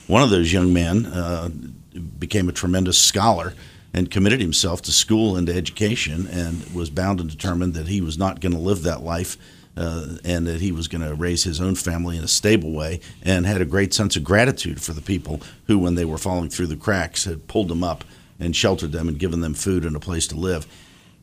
One 0.07 0.23
of 0.23 0.29
those 0.29 0.51
young 0.51 0.73
men 0.73 1.75
became 2.19 2.49
a 2.49 2.53
tremendous 2.53 2.97
scholar 2.97 3.53
and 3.93 4.09
committed 4.09 4.41
himself 4.41 4.81
to 4.83 4.91
school 4.91 5.37
and 5.37 5.47
to 5.47 5.55
education 5.55 6.27
and 6.27 6.65
was 6.73 6.89
bound 6.89 7.19
and 7.19 7.29
determined 7.29 7.75
that 7.75 7.87
he 7.87 8.01
was 8.01 8.17
not 8.17 8.39
going 8.39 8.53
to 8.53 8.59
live 8.59 8.83
that 8.83 9.03
life 9.03 9.37
uh, 9.77 10.17
and 10.23 10.47
that 10.47 10.61
he 10.61 10.71
was 10.71 10.87
going 10.87 11.07
to 11.07 11.15
raise 11.15 11.43
his 11.43 11.61
own 11.61 11.75
family 11.75 12.17
in 12.17 12.23
a 12.23 12.27
stable 12.27 12.71
way, 12.71 12.99
and 13.23 13.45
had 13.45 13.61
a 13.61 13.65
great 13.65 13.93
sense 13.93 14.15
of 14.15 14.23
gratitude 14.23 14.81
for 14.81 14.93
the 14.93 15.01
people 15.01 15.41
who, 15.65 15.79
when 15.79 15.95
they 15.95 16.05
were 16.05 16.17
falling 16.17 16.49
through 16.49 16.67
the 16.67 16.75
cracks, 16.75 17.25
had 17.25 17.47
pulled 17.47 17.69
them 17.69 17.83
up 17.83 18.03
and 18.39 18.55
sheltered 18.55 18.91
them 18.91 19.07
and 19.07 19.17
given 19.17 19.41
them 19.41 19.53
food 19.53 19.83
and 19.83 19.95
a 19.95 19.99
place 19.99 20.27
to 20.27 20.35
live. 20.35 20.67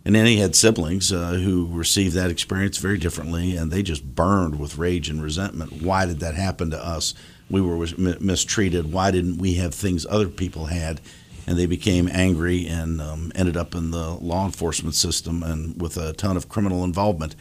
And 0.05 0.15
then 0.15 0.27
he 0.27 0.39
had 0.39 0.57
siblings 0.57 1.13
uh, 1.13 1.35
who 1.35 1.69
received 1.71 2.15
that 2.15 2.31
experience 2.31 2.79
very 2.79 2.99
differently, 2.99 3.57
and 3.57 3.71
they 3.71 3.83
just 3.83 4.17
burned 4.17 4.59
with 4.59 4.79
rage 4.79 5.09
and 5.09 5.23
resentment. 5.23 5.83
Why 5.83 6.07
did 6.07 6.21
that 6.21 6.35
happen 6.35 6.71
to 6.71 6.85
us? 6.85 7.15
We 7.51 7.61
were 7.61 7.87
mistreated. 8.21 8.93
Why 8.93 9.11
didn't 9.11 9.39
we 9.39 9.55
have 9.55 9.75
things 9.75 10.07
other 10.09 10.29
people 10.29 10.67
had? 10.67 11.01
And 11.47 11.59
they 11.59 11.67
became 11.67 12.09
angry 12.13 12.67
and 12.67 13.01
um, 13.01 13.33
ended 13.35 13.57
up 13.57 13.75
in 13.75 13.91
the 13.91 14.11
law 14.11 14.45
enforcement 14.47 14.95
system 14.95 15.43
and 15.43 15.81
with 15.81 15.97
a 15.97 16.13
ton 16.13 16.37
of 16.37 16.49
criminal 16.49 16.85
involvement. 16.85 17.35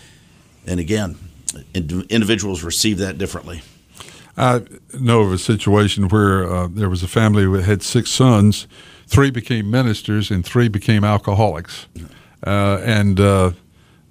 And 0.65 0.79
again, 0.79 1.17
individuals 1.73 2.63
receive 2.63 2.97
that 2.97 3.17
differently. 3.17 3.61
I 4.37 4.61
know 4.99 5.21
of 5.21 5.33
a 5.33 5.37
situation 5.37 6.07
where 6.07 6.49
uh, 6.49 6.67
there 6.67 6.89
was 6.89 7.03
a 7.03 7.07
family 7.07 7.45
that 7.45 7.65
had 7.65 7.83
six 7.83 8.09
sons. 8.09 8.67
Three 9.05 9.31
became 9.31 9.69
ministers, 9.69 10.31
and 10.31 10.45
three 10.45 10.69
became 10.69 11.03
alcoholics. 11.03 11.87
Uh, 12.45 12.79
and 12.83 13.19
uh, 13.19 13.51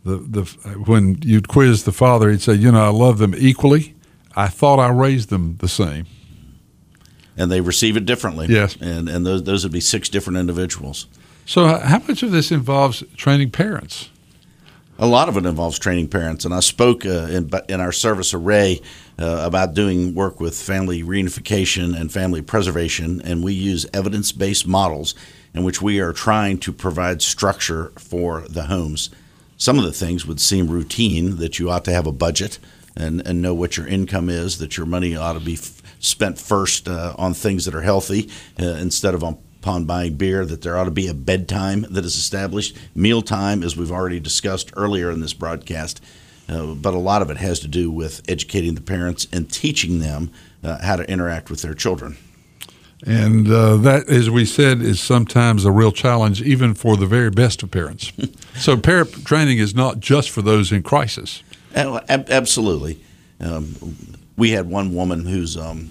the 0.05 0.19
the 0.19 0.43
when 0.87 1.17
you'd 1.23 1.49
quiz 1.49 1.85
the 1.85 1.93
father, 1.93 2.31
he'd 2.31 2.43
say, 2.43 2.55
"You 2.55 2.73
know, 2.73 2.85
I 2.85 2.91
love 2.91 3.19
them 3.19 3.35
equally. 3.37 3.95
I 4.39 4.49
thought 4.49 4.79
I 4.79 4.89
raised 4.89 5.29
them 5.29 5.57
the 5.61 5.69
same." 5.69 6.07
And 7.37 7.53
they 7.53 7.61
receive 7.61 7.97
it 7.97 8.05
differently. 8.05 8.47
Yes. 8.49 8.77
And 8.81 9.09
and 9.09 9.27
those 9.27 9.43
those 9.45 9.65
would 9.65 9.73
be 9.73 9.81
six 9.81 10.09
different 10.09 10.39
individuals. 10.39 11.07
So, 11.49 11.67
how 11.79 12.01
much 12.07 12.23
of 12.23 12.31
this 12.31 12.51
involves 12.51 13.03
training 13.17 13.53
parents? 13.53 14.11
A 14.99 15.07
lot 15.07 15.31
of 15.31 15.37
it 15.39 15.47
involves 15.47 15.79
training 15.79 16.09
parents, 16.09 16.45
and 16.45 16.53
I 16.53 16.61
spoke 16.61 17.07
uh, 17.07 17.29
in, 17.31 17.51
in, 17.71 17.81
our 17.81 17.93
service 17.93 18.35
array 18.35 18.83
uh, 19.19 19.45
about 19.47 19.73
doing 19.73 20.13
work 20.13 20.41
with 20.41 20.61
family 20.61 21.03
reunification 21.03 21.99
and 21.99 22.13
family 22.13 22.43
preservation, 22.43 23.23
and 23.23 23.43
we 23.43 23.55
use 23.55 23.87
evidence 23.95 24.31
based 24.31 24.67
models 24.67 25.15
in 25.55 25.65
which 25.65 25.81
we 25.81 26.01
are 26.01 26.13
trying 26.13 26.59
to 26.59 26.73
provide 26.73 27.23
structure 27.23 27.93
for 27.97 28.43
the 28.49 28.65
homes. 28.65 29.09
Some 29.57 29.79
of 29.79 29.85
the 29.85 29.93
things 29.93 30.27
would 30.27 30.41
seem 30.41 30.69
routine 30.69 31.37
that 31.37 31.59
you 31.59 31.71
ought 31.71 31.85
to 31.87 31.93
have 31.93 32.07
a 32.07 32.13
budget 32.13 32.59
and, 32.99 33.27
and 33.27 33.41
know 33.41 33.55
what 33.55 33.79
your 33.79 33.87
income 33.87 34.29
is, 34.29 34.59
that 34.59 34.77
your 34.77 34.85
money 34.85 35.17
ought 35.17 35.33
to 35.33 35.41
be 35.41 35.55
f- 35.55 35.81
spent 36.01 36.39
first 36.39 36.89
uh, 36.89 37.15
on 37.17 37.33
things 37.33 37.65
that 37.65 37.75
are 37.75 37.83
healthy 37.83 38.29
uh, 38.61 38.65
instead 38.65 39.15
of 39.15 39.25
on 39.25 39.39
upon 39.61 39.85
buying 39.85 40.15
beer 40.15 40.47
that 40.47 40.63
there 40.63 40.79
ought 40.79 40.85
to 40.85 40.91
be 40.91 41.09
a 41.09 41.15
bedtime 41.15 41.85
that 41.91 42.05
is 42.05 42.17
established, 42.17 42.77
mealtime, 42.95 43.63
as 43.63 43.77
we've 43.77 43.91
already 43.91 44.21
discussed 44.21 44.73
earlier 44.77 45.11
in 45.11 45.21
this 45.21 45.35
broadcast. 45.35 46.01
Uh, 46.49 46.75
but 46.75 46.95
a 46.95 46.99
lot 46.99 47.21
of 47.21 47.31
it 47.31 47.37
has 47.37 47.61
to 47.61 47.69
do 47.69 47.91
with 47.91 48.23
educating 48.29 48.75
the 48.75 48.81
parents 48.81 49.27
and 49.33 49.51
teaching 49.53 49.99
them 49.99 50.31
uh, 50.63 50.79
how 50.83 50.97
to 50.97 51.11
interact 51.11 51.51
with 51.51 51.61
their 51.61 51.75
children. 51.75 52.17
And 53.07 53.49
uh, 53.49 53.77
that, 53.77 54.09
as 54.09 54.31
we 54.31 54.45
said, 54.45 54.81
is 54.81 55.01
sometimes 55.01 55.65
a 55.65 55.71
real 55.71 55.93
challenge, 55.93 56.41
even 56.43 56.75
for 56.75 56.97
the 56.97 57.07
very 57.07 57.31
best 57.31 57.63
of 57.63 57.71
parents. 57.71 58.13
so, 58.57 58.77
parent 58.77 59.25
training 59.25 59.59
is 59.59 59.75
not 59.75 60.01
just 60.01 60.31
for 60.31 60.43
those 60.43 60.73
in 60.73 60.83
crisis. 60.83 61.43
Oh, 61.77 62.01
ab- 62.09 62.31
absolutely. 62.31 63.01
Um, 63.41 63.75
we 64.37 64.51
had 64.51 64.69
one 64.69 64.95
woman 64.95 65.27
whose 65.27 65.57
um, 65.57 65.91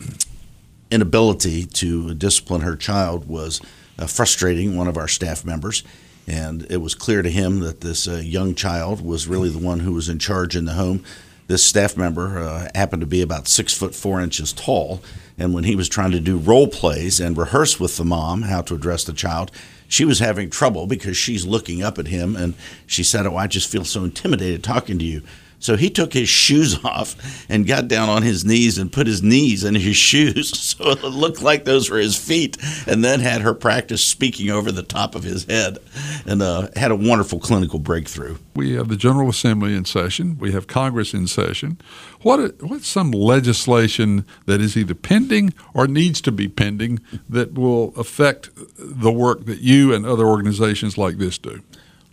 inability 0.92 1.66
to 1.66 2.14
discipline 2.14 2.62
her 2.62 2.76
child 2.76 3.28
was 3.28 3.62
uh, 4.00 4.08
frustrating 4.08 4.76
one 4.76 4.88
of 4.88 4.98
our 4.98 5.08
staff 5.08 5.46
members. 5.46 5.84
And 6.28 6.68
it 6.70 6.78
was 6.78 6.94
clear 6.94 7.22
to 7.22 7.30
him 7.30 7.60
that 7.62 7.82
this 7.82 8.08
uh, 8.08 8.22
young 8.24 8.54
child 8.54 9.06
was 9.06 9.28
really 9.28 9.50
the 9.50 9.60
one 9.60 9.80
who 9.80 9.94
was 9.94 10.10
in 10.10 10.20
charge 10.20 10.56
in 10.56 10.66
the 10.66 10.74
home. 10.74 11.04
This 11.48 11.64
staff 11.64 11.96
member 11.96 12.40
uh, 12.40 12.68
happened 12.76 13.02
to 13.02 13.06
be 13.08 13.22
about 13.22 13.48
six 13.48 13.74
foot 13.74 13.96
four 13.96 14.20
inches 14.20 14.52
tall. 14.52 15.02
And 15.38 15.54
when 15.54 15.64
he 15.64 15.76
was 15.76 15.88
trying 15.88 16.12
to 16.12 16.20
do 16.20 16.38
role 16.38 16.68
plays 16.68 17.22
and 17.22 17.38
rehearse 17.38 17.80
with 17.80 17.96
the 17.96 18.04
mom 18.04 18.42
how 18.42 18.62
to 18.64 18.76
address 18.76 19.06
the 19.06 19.14
child, 19.14 19.52
she 19.88 20.04
was 20.04 20.20
having 20.20 20.50
trouble 20.50 20.88
because 20.88 21.16
she's 21.16 21.46
looking 21.46 21.82
up 21.82 21.98
at 21.98 22.08
him 22.08 22.36
and 22.36 22.56
she 22.86 23.04
said, 23.04 23.26
Oh, 23.26 23.38
I 23.38 23.48
just 23.48 23.72
feel 23.72 23.86
so 23.86 24.04
intimidated 24.04 24.64
talking 24.64 25.00
to 25.00 25.06
you. 25.06 25.22
So 25.60 25.76
he 25.76 25.90
took 25.90 26.14
his 26.14 26.30
shoes 26.30 26.78
off 26.84 27.16
and 27.50 27.68
got 27.68 27.88
down 27.88 28.10
on 28.10 28.24
his 28.24 28.46
knees 28.46 28.78
and 28.78 28.92
put 28.92 29.08
his 29.08 29.24
knees 29.24 29.64
in 29.64 29.76
his 29.76 29.96
shoes 30.08 30.58
so 30.78 30.92
it 30.92 31.04
looked 31.04 31.42
like 31.42 31.66
those 31.66 31.90
were 31.90 31.98
his 31.98 32.18
feet, 32.18 32.58
and 32.88 33.04
then 33.04 33.20
had 33.20 33.42
her 33.42 33.54
practice 33.54 34.04
speaking 34.04 34.50
over 34.50 34.72
the 34.72 34.84
top 34.84 35.16
of 35.16 35.24
his 35.24 35.46
head 35.46 35.78
and 36.26 36.42
uh, 36.42 36.68
had 36.76 36.92
a 36.92 36.96
wonderful 36.96 37.40
clinical 37.40 37.80
breakthrough. 37.80 38.38
We 38.56 38.74
have 38.74 38.90
the 38.90 38.96
General 38.96 39.30
Assembly 39.30 39.76
in 39.76 39.86
session, 39.86 40.38
we 40.40 40.52
have 40.52 40.68
Congress 40.68 41.14
in 41.14 41.28
session. 41.28 41.80
What, 42.22 42.62
what's 42.62 42.88
some 42.88 43.12
legislation 43.12 44.26
that 44.46 44.62
is 44.62 44.76
either 44.76 44.96
pending 44.96 45.54
or 45.74 45.88
needs 45.88 46.22
to 46.22 46.32
be 46.32 46.48
pending 46.48 47.00
that 47.30 47.54
will 47.54 47.94
affect 47.96 48.50
the 48.78 49.12
work 49.12 49.46
that 49.46 49.60
you 49.60 49.94
and 49.94 50.06
other 50.06 50.26
organizations 50.26 50.98
like 50.98 51.18
this 51.18 51.38
do? 51.38 51.62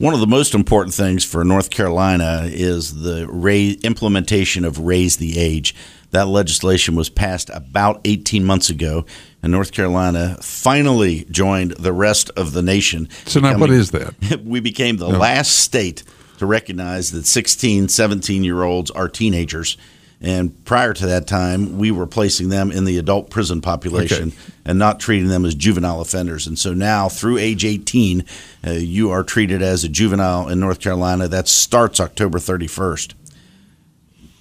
One 0.04 0.12
of 0.12 0.20
the 0.20 0.26
most 0.26 0.52
important 0.52 0.92
things 0.92 1.24
for 1.24 1.42
North 1.44 1.70
Carolina 1.70 2.42
is 2.44 3.00
the 3.00 3.26
raise, 3.26 3.76
implementation 3.76 4.66
of 4.66 4.80
Raise 4.80 5.16
the 5.16 5.38
Age. 5.38 5.74
That 6.10 6.28
legislation 6.28 6.94
was 6.94 7.08
passed 7.08 7.48
about 7.54 8.02
18 8.04 8.44
months 8.44 8.68
ago, 8.68 9.06
and 9.42 9.50
North 9.50 9.72
Carolina 9.72 10.36
finally 10.42 11.24
joined 11.30 11.70
the 11.78 11.94
rest 11.94 12.28
of 12.36 12.52
the 12.52 12.60
nation. 12.60 13.08
So, 13.24 13.40
now 13.40 13.56
what 13.56 13.70
is 13.70 13.92
that? 13.92 14.42
We 14.44 14.60
became 14.60 14.98
the 14.98 15.08
no. 15.08 15.16
last 15.16 15.60
state 15.60 16.04
to 16.36 16.44
recognize 16.44 17.10
that 17.12 17.24
16, 17.24 17.88
17 17.88 18.44
year 18.44 18.62
olds 18.62 18.90
are 18.90 19.08
teenagers 19.08 19.78
and 20.20 20.64
prior 20.64 20.94
to 20.94 21.06
that 21.06 21.26
time, 21.26 21.76
we 21.78 21.90
were 21.90 22.06
placing 22.06 22.48
them 22.48 22.70
in 22.70 22.84
the 22.84 22.98
adult 22.98 23.30
prison 23.30 23.60
population 23.60 24.28
okay. 24.28 24.52
and 24.64 24.78
not 24.78 25.00
treating 25.00 25.28
them 25.28 25.44
as 25.44 25.54
juvenile 25.54 26.00
offenders. 26.00 26.46
And 26.46 26.58
so 26.58 26.72
now, 26.72 27.08
through 27.08 27.38
age 27.38 27.64
18, 27.64 28.24
uh, 28.66 28.70
you 28.70 29.10
are 29.10 29.22
treated 29.22 29.60
as 29.60 29.84
a 29.84 29.88
juvenile 29.88 30.48
in 30.48 30.60
North 30.60 30.80
Carolina. 30.80 31.28
That 31.28 31.48
starts 31.48 32.00
October 32.00 32.38
31st. 32.38 33.14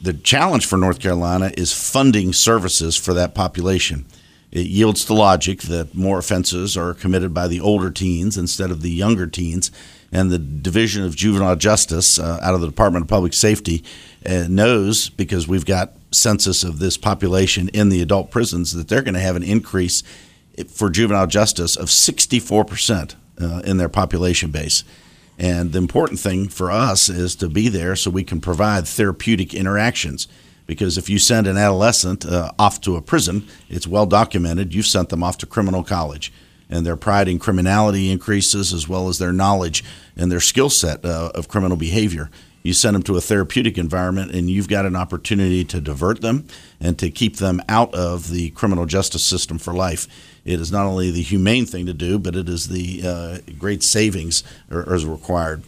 The 0.01 0.13
challenge 0.13 0.65
for 0.65 0.77
North 0.77 0.99
Carolina 0.99 1.51
is 1.57 1.73
funding 1.73 2.33
services 2.33 2.95
for 2.95 3.13
that 3.13 3.33
population. 3.33 4.05
It 4.51 4.67
yields 4.67 5.03
to 5.05 5.13
logic 5.15 5.63
that 5.63 5.95
more 5.95 6.19
offenses 6.19 6.77
are 6.77 6.93
committed 6.93 7.33
by 7.33 7.47
the 7.47 7.59
older 7.59 7.89
teens 7.89 8.37
instead 8.37 8.69
of 8.69 8.83
the 8.83 8.91
younger 8.91 9.25
teens 9.25 9.71
and 10.11 10.29
the 10.29 10.37
Division 10.37 11.03
of 11.03 11.15
Juvenile 11.15 11.55
Justice 11.55 12.19
uh, 12.19 12.39
out 12.41 12.53
of 12.53 12.61
the 12.61 12.67
Department 12.67 13.03
of 13.03 13.09
Public 13.09 13.33
Safety 13.33 13.83
uh, 14.25 14.47
knows 14.49 15.09
because 15.09 15.47
we've 15.47 15.65
got 15.65 15.93
census 16.11 16.63
of 16.63 16.79
this 16.79 16.97
population 16.97 17.69
in 17.69 17.89
the 17.89 18.01
adult 18.01 18.31
prisons 18.31 18.73
that 18.73 18.87
they're 18.87 19.01
going 19.01 19.13
to 19.13 19.19
have 19.19 19.35
an 19.35 19.43
increase 19.43 20.03
for 20.67 20.89
juvenile 20.89 21.27
justice 21.27 21.75
of 21.75 21.87
64% 21.87 23.15
uh, 23.41 23.61
in 23.65 23.77
their 23.77 23.89
population 23.89 24.51
base. 24.51 24.83
And 25.39 25.71
the 25.71 25.79
important 25.79 26.19
thing 26.19 26.47
for 26.47 26.69
us 26.71 27.09
is 27.09 27.35
to 27.37 27.49
be 27.49 27.67
there 27.67 27.95
so 27.95 28.11
we 28.11 28.23
can 28.23 28.39
provide 28.39 28.87
therapeutic 28.87 29.53
interactions. 29.53 30.27
Because 30.67 30.97
if 30.97 31.09
you 31.09 31.17
send 31.17 31.47
an 31.47 31.57
adolescent 31.57 32.25
uh, 32.25 32.51
off 32.59 32.79
to 32.81 32.95
a 32.95 33.01
prison, 33.01 33.47
it's 33.67 33.87
well 33.87 34.05
documented, 34.05 34.73
you've 34.73 34.85
sent 34.85 35.09
them 35.09 35.23
off 35.23 35.37
to 35.39 35.45
criminal 35.45 35.83
college 35.83 36.31
and 36.69 36.85
their 36.85 36.95
pride 36.95 37.27
in 37.27 37.37
criminality 37.37 38.09
increases 38.09 38.73
as 38.73 38.87
well 38.87 39.07
as 39.07 39.19
their 39.19 39.33
knowledge 39.33 39.83
and 40.15 40.31
their 40.31 40.39
skill 40.39 40.69
set 40.69 41.05
uh, 41.05 41.31
of 41.35 41.47
criminal 41.47 41.77
behavior. 41.77 42.31
You 42.63 42.73
send 42.73 42.95
them 42.95 43.03
to 43.03 43.17
a 43.17 43.21
therapeutic 43.21 43.77
environment, 43.77 44.33
and 44.33 44.49
you've 44.49 44.69
got 44.69 44.85
an 44.85 44.95
opportunity 44.95 45.65
to 45.65 45.81
divert 45.81 46.21
them 46.21 46.47
and 46.79 46.97
to 46.97 47.11
keep 47.11 47.35
them 47.35 47.61
out 47.67 47.93
of 47.93 48.29
the 48.29 48.51
criminal 48.51 48.85
justice 48.85 49.23
system 49.23 49.57
for 49.59 49.73
life. 49.73 50.07
It 50.45 50.61
is 50.61 50.71
not 50.71 50.85
only 50.85 51.11
the 51.11 51.21
humane 51.21 51.65
thing 51.65 51.85
to 51.85 51.93
do, 51.93 52.17
but 52.17 52.35
it 52.35 52.47
is 52.47 52.69
the 52.69 53.01
uh, 53.05 53.51
great 53.59 53.83
savings 53.83 54.43
is 54.71 55.05
required. 55.05 55.63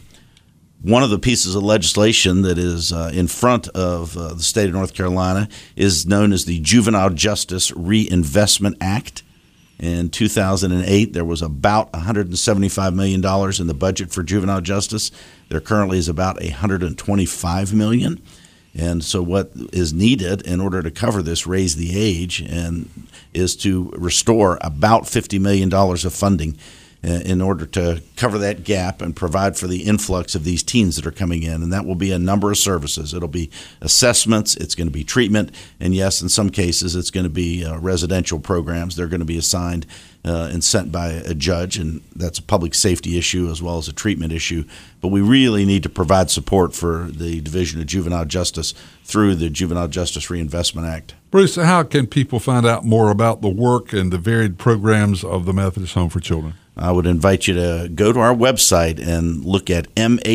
One 0.82 1.02
of 1.02 1.10
the 1.10 1.18
pieces 1.18 1.54
of 1.54 1.62
legislation 1.62 2.42
that 2.42 2.58
is 2.58 2.92
uh, 2.92 3.10
in 3.12 3.28
front 3.28 3.68
of 3.68 4.16
uh, 4.16 4.34
the 4.34 4.42
state 4.42 4.68
of 4.68 4.74
North 4.74 4.94
Carolina 4.94 5.48
is 5.74 6.06
known 6.06 6.32
as 6.32 6.44
the 6.44 6.60
Juvenile 6.60 7.10
Justice 7.10 7.72
Reinvestment 7.72 8.76
Act. 8.80 9.22
In 9.78 10.08
2008, 10.08 11.12
there 11.12 11.24
was 11.24 11.42
about 11.42 11.92
$175 11.92 12.94
million 12.94 13.16
in 13.60 13.66
the 13.66 13.74
budget 13.74 14.10
for 14.10 14.22
juvenile 14.22 14.62
justice. 14.62 15.10
There 15.48 15.60
currently 15.60 15.98
is 15.98 16.08
about 16.08 16.38
$125 16.38 17.72
million. 17.72 18.22
And 18.74 19.02
so, 19.02 19.22
what 19.22 19.52
is 19.72 19.94
needed 19.94 20.42
in 20.42 20.60
order 20.60 20.82
to 20.82 20.90
cover 20.90 21.22
this, 21.22 21.46
raise 21.46 21.76
the 21.76 21.98
age, 21.98 22.42
and 22.42 22.90
is 23.32 23.56
to 23.56 23.90
restore 23.96 24.58
about 24.60 25.04
$50 25.04 25.40
million 25.40 25.72
of 25.72 26.12
funding 26.12 26.58
in 27.02 27.40
order 27.40 27.66
to 27.66 28.02
cover 28.16 28.38
that 28.38 28.64
gap 28.64 29.00
and 29.00 29.14
provide 29.14 29.56
for 29.56 29.66
the 29.66 29.84
influx 29.84 30.34
of 30.34 30.44
these 30.44 30.62
teens 30.62 30.96
that 30.96 31.06
are 31.06 31.12
coming 31.12 31.42
in. 31.42 31.62
And 31.62 31.72
that 31.72 31.86
will 31.86 31.94
be 31.94 32.10
a 32.10 32.18
number 32.18 32.50
of 32.50 32.58
services. 32.58 33.14
It'll 33.14 33.28
be 33.28 33.50
assessments, 33.80 34.56
it's 34.56 34.74
going 34.74 34.88
to 34.88 34.92
be 34.92 35.04
treatment, 35.04 35.52
and 35.78 35.94
yes, 35.94 36.20
in 36.20 36.28
some 36.28 36.50
cases, 36.50 36.96
it's 36.96 37.10
going 37.10 37.24
to 37.24 37.30
be 37.30 37.64
uh, 37.64 37.78
residential 37.78 38.40
programs. 38.40 38.96
They're 38.96 39.06
going 39.06 39.20
to 39.20 39.26
be 39.26 39.38
assigned 39.38 39.86
uh, 40.24 40.48
and 40.52 40.64
sent 40.64 40.90
by 40.90 41.08
a 41.08 41.34
judge, 41.34 41.78
and 41.78 42.02
that's 42.14 42.40
a 42.40 42.42
public 42.42 42.74
safety 42.74 43.16
issue 43.16 43.48
as 43.48 43.62
well 43.62 43.78
as 43.78 43.86
a 43.86 43.92
treatment 43.92 44.32
issue. 44.32 44.64
But 45.00 45.08
we 45.08 45.20
really 45.20 45.64
need 45.64 45.84
to 45.84 45.88
provide 45.88 46.30
support 46.30 46.74
for 46.74 47.04
the 47.04 47.40
Division 47.40 47.80
of 47.80 47.86
Juvenile 47.86 48.24
Justice 48.24 48.74
through 49.04 49.36
the 49.36 49.48
Juvenile 49.48 49.88
Justice 49.88 50.28
Reinvestment 50.28 50.86
Act. 50.86 51.14
Bruce, 51.30 51.54
how 51.54 51.84
can 51.84 52.08
people 52.08 52.40
find 52.40 52.66
out 52.66 52.84
more 52.84 53.10
about 53.10 53.40
the 53.40 53.48
work 53.48 53.92
and 53.92 54.12
the 54.12 54.18
varied 54.18 54.58
programs 54.58 55.22
of 55.22 55.44
the 55.44 55.52
Methodist 55.52 55.94
Home 55.94 56.08
for 56.08 56.18
Children? 56.18 56.54
I 56.76 56.92
would 56.92 57.06
invite 57.06 57.46
you 57.46 57.54
to 57.54 57.88
go 57.94 58.12
to 58.12 58.20
our 58.20 58.34
website 58.34 59.00
and 59.00 59.42
look 59.44 59.70
at 59.70 59.94
mhfc.org. 59.94 60.26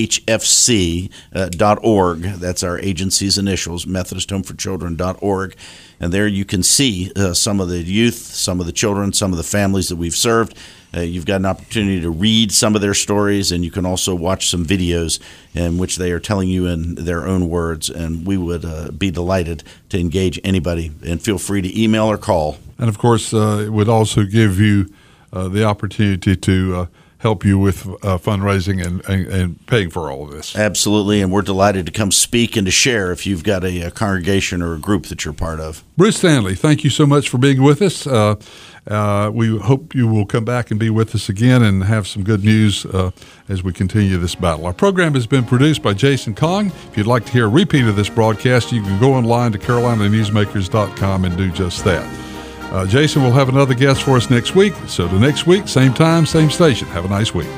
That's 2.21 2.63
our 2.63 2.80
agency's 2.80 3.38
initials, 3.38 3.86
Methodist 3.86 4.32
Home 4.32 4.41
for 4.41 4.56
Children.org. 4.56 5.56
And 5.99 6.12
there 6.12 6.25
you 6.25 6.43
can 6.45 6.63
see 6.63 7.12
uh, 7.15 7.36
some 7.36 7.60
of 7.60 7.69
the 7.69 7.84
youth, 7.84 8.15
some 8.15 8.60
of 8.60 8.65
the 8.65 8.71
children, 8.71 9.13
some 9.13 9.32
of 9.32 9.38
the 9.38 9.43
families 9.43 9.89
that 9.89 9.97
we've 9.97 10.15
served. 10.15 10.58
Uh, 10.95 11.01
you've 11.01 11.27
got 11.27 11.36
an 11.38 11.45
opportunity 11.45 12.01
to 12.01 12.10
read 12.10 12.51
some 12.51 12.73
of 12.75 12.82
their 12.82 12.95
stories, 12.95 13.51
and 13.51 13.63
you 13.63 13.71
can 13.71 13.86
also 13.86 14.15
watch 14.15 14.49
some 14.49 14.65
videos 14.65 15.19
in 15.54 15.77
which 15.77 15.97
they 15.97 16.12
are 16.12 16.19
telling 16.19 16.49
you 16.49 16.65
in 16.65 16.95
their 16.95 17.27
own 17.27 17.49
words. 17.49 17.88
And 17.88 18.25
we 18.25 18.36
would 18.36 18.65
uh, 18.65 18.89
be 18.89 19.12
delighted 19.12 19.63
to 19.89 19.99
engage 19.99 20.39
anybody. 20.43 20.91
And 21.06 21.21
feel 21.21 21.38
free 21.38 21.62
to 21.62 21.82
email 21.82 22.08
or 22.08 22.17
call. 22.17 22.58
And 22.80 22.89
of 22.89 22.97
course, 22.97 23.32
uh, 23.32 23.63
it 23.67 23.69
would 23.69 23.88
also 23.88 24.23
give 24.23 24.60
you 24.60 24.91
the 25.32 25.63
opportunity 25.63 26.36
to 26.36 26.76
uh, 26.76 26.86
help 27.22 27.46
you 27.46 27.58
with 27.58 27.88
uh, 27.88 28.17
fundraising 28.17 28.84
and, 28.84 29.08
and, 29.08 29.28
and, 29.28 29.67
paying 29.67 29.91
for 29.91 30.12
all 30.12 30.24
of 30.24 30.32
this. 30.32 30.56
Absolutely, 30.56 31.22
and 31.22 31.32
we're 31.32 31.44
delighted 31.44 31.86
to 31.86 31.91
come 31.91 32.12
speak 32.12 32.58
and 32.58 32.65
to 32.65 32.72
share 32.72 33.12
if 33.12 33.28
you've 33.28 33.44
got 33.44 33.63
a, 33.63 33.82
a 33.82 33.91
congregation 33.91 34.62
or 34.62 34.74
a 34.74 34.80
group 34.80 35.06
that 35.06 35.24
you're 35.24 35.34
part 35.34 35.60
of. 35.60 35.84
Bruce 35.96 36.17
Stanley, 36.17 36.56
thank 36.56 36.84
you 36.84 36.89
so 36.89 37.06
much 37.06 37.30
for 37.30 37.38
being 37.38 37.62
with 37.62 37.82
us. 37.82 38.08
Uh, 38.08 38.36
uh, 38.88 39.30
we 39.32 39.60
hope 39.60 39.94
you 39.94 40.08
will 40.08 40.26
come 40.26 40.44
back 40.44 40.72
and 40.72 40.80
be 40.80 40.89
with 40.89 41.13
us 41.13 41.30
again 41.30 41.62
and 41.62 41.84
have 41.84 42.08
some 42.08 42.24
good 42.24 42.44
news 42.44 42.86
uh, 42.88 43.12
as 43.48 43.62
we 43.62 43.72
continue 43.72 44.17
this 44.17 44.34
battle. 44.34 44.65
Our 44.65 44.74
program 44.74 45.13
has 45.13 45.28
been 45.28 45.46
produced 45.46 45.84
by 45.84 45.94
Jason 45.94 46.34
Kong. 46.34 46.72
If 46.89 46.98
you'd 46.98 47.06
like 47.06 47.26
to 47.26 47.32
hear 47.32 47.46
a 47.46 47.50
repeat 47.50 47.86
of 47.86 47.96
this 47.96 48.10
broadcast, 48.10 48.72
you 48.72 48.82
can 48.82 49.00
go 49.00 49.13
online 49.13 49.52
to 49.52 49.60
carolinanewsmakers.com 49.60 51.26
and 51.26 51.38
do 51.38 51.52
just 51.52 51.86
that. 51.86 52.31
Uh, 52.71 52.86
Jason 52.86 53.21
will 53.21 53.34
have 53.34 53.49
another 53.49 53.73
guest 53.73 54.03
for 54.03 54.15
us 54.15 54.29
next 54.29 54.55
week. 54.55 54.73
So, 54.88 55.07
the 55.07 55.19
next 55.19 55.45
week, 55.45 55.67
same 55.67 55.93
time, 55.93 56.25
same 56.25 56.49
station. 56.49 56.88
Have 56.89 57.03
a 57.03 57.10
nice 57.10 57.34
week. 57.34 57.49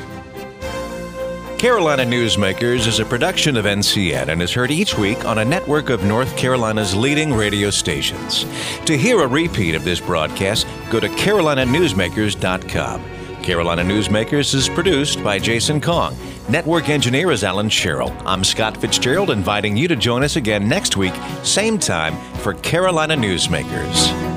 Carolina 1.59 2.03
Newsmakers 2.03 2.87
is 2.87 2.99
a 2.99 3.05
production 3.05 3.55
of 3.55 3.63
NCN 3.63 4.27
and 4.27 4.41
is 4.41 4.51
heard 4.51 4.69
each 4.69 4.97
week 4.97 5.23
on 5.23 5.37
a 5.37 5.45
network 5.45 5.89
of 5.89 6.03
North 6.03 6.35
Carolina's 6.35 6.93
leading 6.93 7.31
radio 7.33 7.69
stations. 7.69 8.45
To 8.85 8.97
hear 8.97 9.21
a 9.21 9.27
repeat 9.27 9.73
of 9.73 9.85
this 9.85 10.01
broadcast, 10.01 10.67
go 10.89 10.99
to 10.99 11.07
carolinanewsmakers.com. 11.07 13.03
Carolina 13.43 13.81
Newsmakers 13.83 14.53
is 14.53 14.67
produced 14.67 15.23
by 15.23 15.39
Jason 15.39 15.79
Kong. 15.79 16.17
Network 16.49 16.89
engineer 16.89 17.31
is 17.31 17.45
Alan 17.45 17.69
Sherrill. 17.69 18.13
I'm 18.25 18.43
Scott 18.43 18.75
Fitzgerald, 18.75 19.29
inviting 19.29 19.77
you 19.77 19.87
to 19.87 19.95
join 19.95 20.23
us 20.23 20.35
again 20.35 20.67
next 20.67 20.97
week, 20.97 21.13
same 21.43 21.79
time, 21.79 22.17
for 22.39 22.55
Carolina 22.55 23.15
Newsmakers. 23.15 24.32